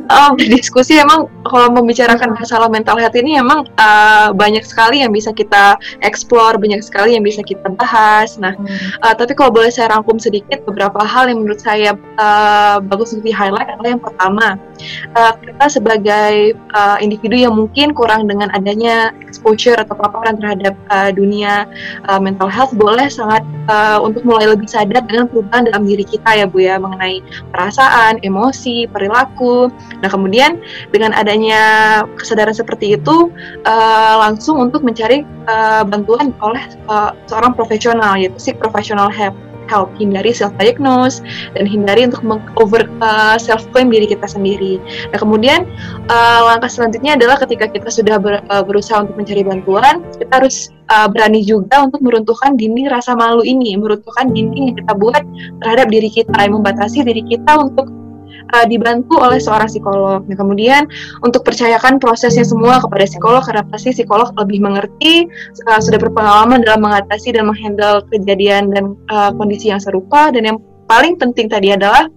[0.09, 0.97] uh, berdiskusi.
[0.97, 6.57] Emang kalau membicarakan masalah mental health ini emang uh, banyak sekali yang bisa kita explore,
[6.57, 8.41] banyak sekali yang bisa kita bahas.
[8.41, 9.05] Nah, hmm.
[9.05, 13.29] uh, tapi kalau boleh saya rangkum sedikit beberapa hal yang menurut saya uh, bagus untuk
[13.29, 14.57] di highlight adalah yang pertama,
[15.13, 21.13] uh, kita sebagai uh, individu yang mungkin kurang dengan adanya exposure atau paparan terhadap uh,
[21.13, 21.69] dunia
[22.09, 26.07] uh, mental mental health boleh sangat uh, untuk mulai lebih sadar dengan perubahan dalam diri
[26.07, 27.19] kita ya Bu ya mengenai
[27.51, 29.67] perasaan, emosi, perilaku.
[29.99, 30.63] Nah kemudian
[30.95, 31.59] dengan adanya
[32.15, 33.35] kesadaran seperti itu
[33.67, 39.35] uh, langsung untuk mencari uh, bantuan oleh uh, seorang profesional yaitu si professional help
[39.69, 41.21] help hindari self diagnose
[41.55, 42.25] dan hindari untuk
[42.59, 44.81] over uh, self claim diri kita sendiri.
[45.13, 45.69] Nah kemudian
[46.09, 50.73] uh, langkah selanjutnya adalah ketika kita sudah ber, uh, berusaha untuk mencari bantuan, kita harus
[50.91, 55.23] uh, berani juga untuk meruntuhkan dinding rasa malu ini, meruntuhkan dinding yang kita buat
[55.63, 57.87] terhadap diri kita, yang membatasi diri kita untuk
[58.55, 60.25] uh, dibantu oleh seorang psikolog.
[60.27, 60.89] Nah, kemudian
[61.25, 65.29] untuk percayakan prosesnya semua kepada psikolog karena pasti psikolog lebih mengerti,
[65.69, 70.59] uh, sudah berpengalaman dalam mengatasi dan menghandle kejadian dan uh, kondisi yang serupa dan yang
[70.89, 72.09] paling penting tadi adalah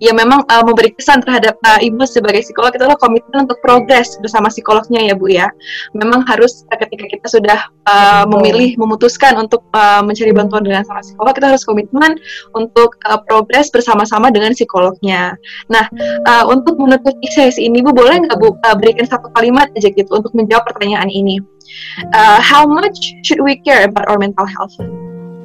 [0.00, 4.16] ya memang uh, memberi kesan terhadap uh, ibu sebagai psikolog itu adalah komitmen untuk progres
[4.20, 5.48] bersama psikolognya ya bu ya.
[5.92, 11.04] Memang harus uh, ketika kita sudah uh, memilih memutuskan untuk uh, mencari bantuan dengan sama
[11.04, 12.16] psikolog kita harus komitmen
[12.56, 15.36] untuk uh, progres bersama-sama dengan psikolognya.
[15.68, 15.86] Nah
[16.26, 20.10] uh, untuk menutup sesi ini bu boleh nggak bu uh, berikan satu kalimat aja gitu
[20.10, 21.38] untuk menjawab pertanyaan ini?
[22.10, 24.74] Uh, how much should we care about our mental health?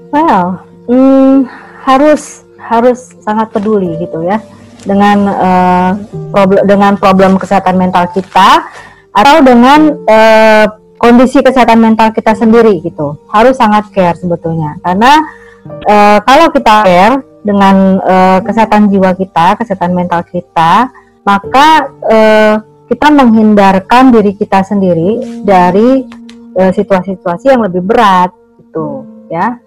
[0.09, 1.45] Well mm,
[1.85, 4.41] harus harus sangat peduli gitu ya
[4.85, 5.91] dengan uh,
[6.29, 8.69] problem dengan problem kesehatan mental kita
[9.15, 10.65] atau dengan uh,
[10.99, 13.17] kondisi kesehatan mental kita sendiri gitu.
[13.29, 14.77] Harus sangat care sebetulnya.
[14.81, 15.11] Karena
[15.89, 20.89] uh, kalau kita care dengan uh, kesehatan jiwa kita kesehatan mental kita
[21.21, 22.55] maka uh,
[22.89, 26.05] kita menghindarkan diri kita sendiri dari
[26.55, 28.29] situasi-situasi uh, yang lebih berat
[28.61, 29.57] gitu ya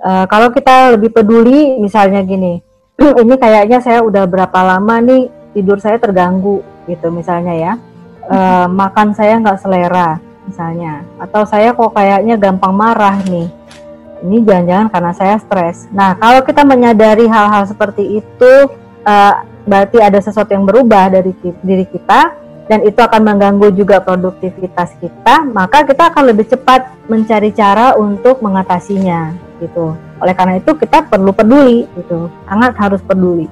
[0.00, 2.64] Uh, kalau kita lebih peduli, misalnya gini,
[3.22, 7.72] ini kayaknya saya udah berapa lama nih tidur saya terganggu, gitu misalnya ya,
[8.24, 10.16] uh, makan saya nggak selera,
[10.48, 13.52] misalnya, atau saya kok kayaknya gampang marah nih,
[14.24, 15.88] ini jangan-jangan karena saya stres.
[15.92, 18.52] Nah, kalau kita menyadari hal-hal seperti itu,
[19.04, 19.34] uh,
[19.68, 22.32] berarti ada sesuatu yang berubah dari diri kita,
[22.70, 28.38] dan itu akan mengganggu juga produktivitas kita, maka kita akan lebih cepat mencari cara untuk
[28.38, 29.98] mengatasinya gitu.
[30.22, 33.50] Oleh karena itu kita perlu peduli gitu, sangat harus peduli.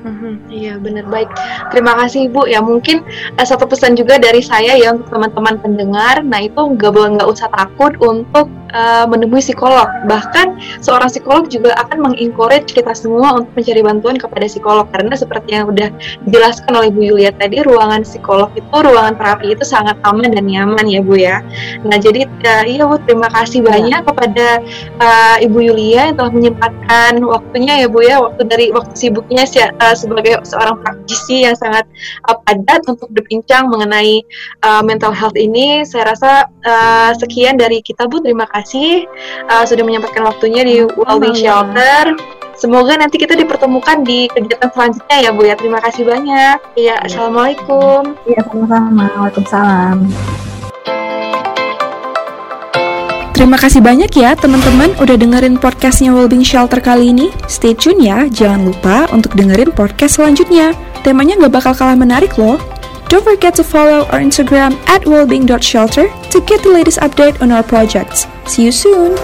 [0.00, 1.28] Hmm, iya benar baik.
[1.68, 2.48] Terima kasih Ibu.
[2.48, 3.04] Ya mungkin
[3.36, 6.24] uh, satu pesan juga dari saya ya untuk teman-teman pendengar.
[6.24, 9.84] Nah itu nggak boleh nggak usah takut untuk uh, menemui psikolog.
[10.08, 15.50] Bahkan seorang psikolog juga akan mengencourage kita semua untuk mencari bantuan kepada psikolog karena seperti
[15.52, 15.92] yang udah
[16.24, 20.88] dijelaskan oleh Bu Yulia tadi, ruangan psikolog itu, ruangan terapi itu sangat aman dan nyaman
[20.88, 21.44] ya Bu ya.
[21.84, 24.64] Nah jadi uh, iya Bu terima kasih banyak kepada
[24.96, 29.44] uh, Ibu Yulia yang telah menyempatkan waktunya ya Bu ya, waktu dari waktu sibuknya
[29.76, 31.86] uh, sebagai seorang praktisi yang sangat
[32.28, 34.22] uh, padat untuk berbincang mengenai
[34.64, 35.82] uh, mental health ini.
[35.86, 36.30] Saya rasa
[36.66, 38.22] uh, sekian dari kita Bu.
[38.22, 39.06] Terima kasih
[39.50, 42.14] uh, sudah menyempatkan waktunya di Wellbeing Shelter.
[42.60, 45.56] Semoga nanti kita dipertemukan di kegiatan selanjutnya ya Bu ya.
[45.56, 46.56] Terima kasih banyak.
[46.76, 48.20] Iya, Assalamualaikum.
[48.28, 49.08] Iya, sama-sama.
[49.16, 49.98] Waalaikumsalam.
[53.40, 57.32] Terima kasih banyak ya teman-teman udah dengerin podcastnya Wellbeing Shelter kali ini.
[57.48, 60.76] Stay tune ya, jangan lupa untuk dengerin podcast selanjutnya.
[61.00, 62.60] Temanya gak bakal kalah menarik loh.
[63.08, 67.64] Don't forget to follow our Instagram at wellbeing.shelter to get the latest update on our
[67.64, 68.28] projects.
[68.44, 69.16] See you soon!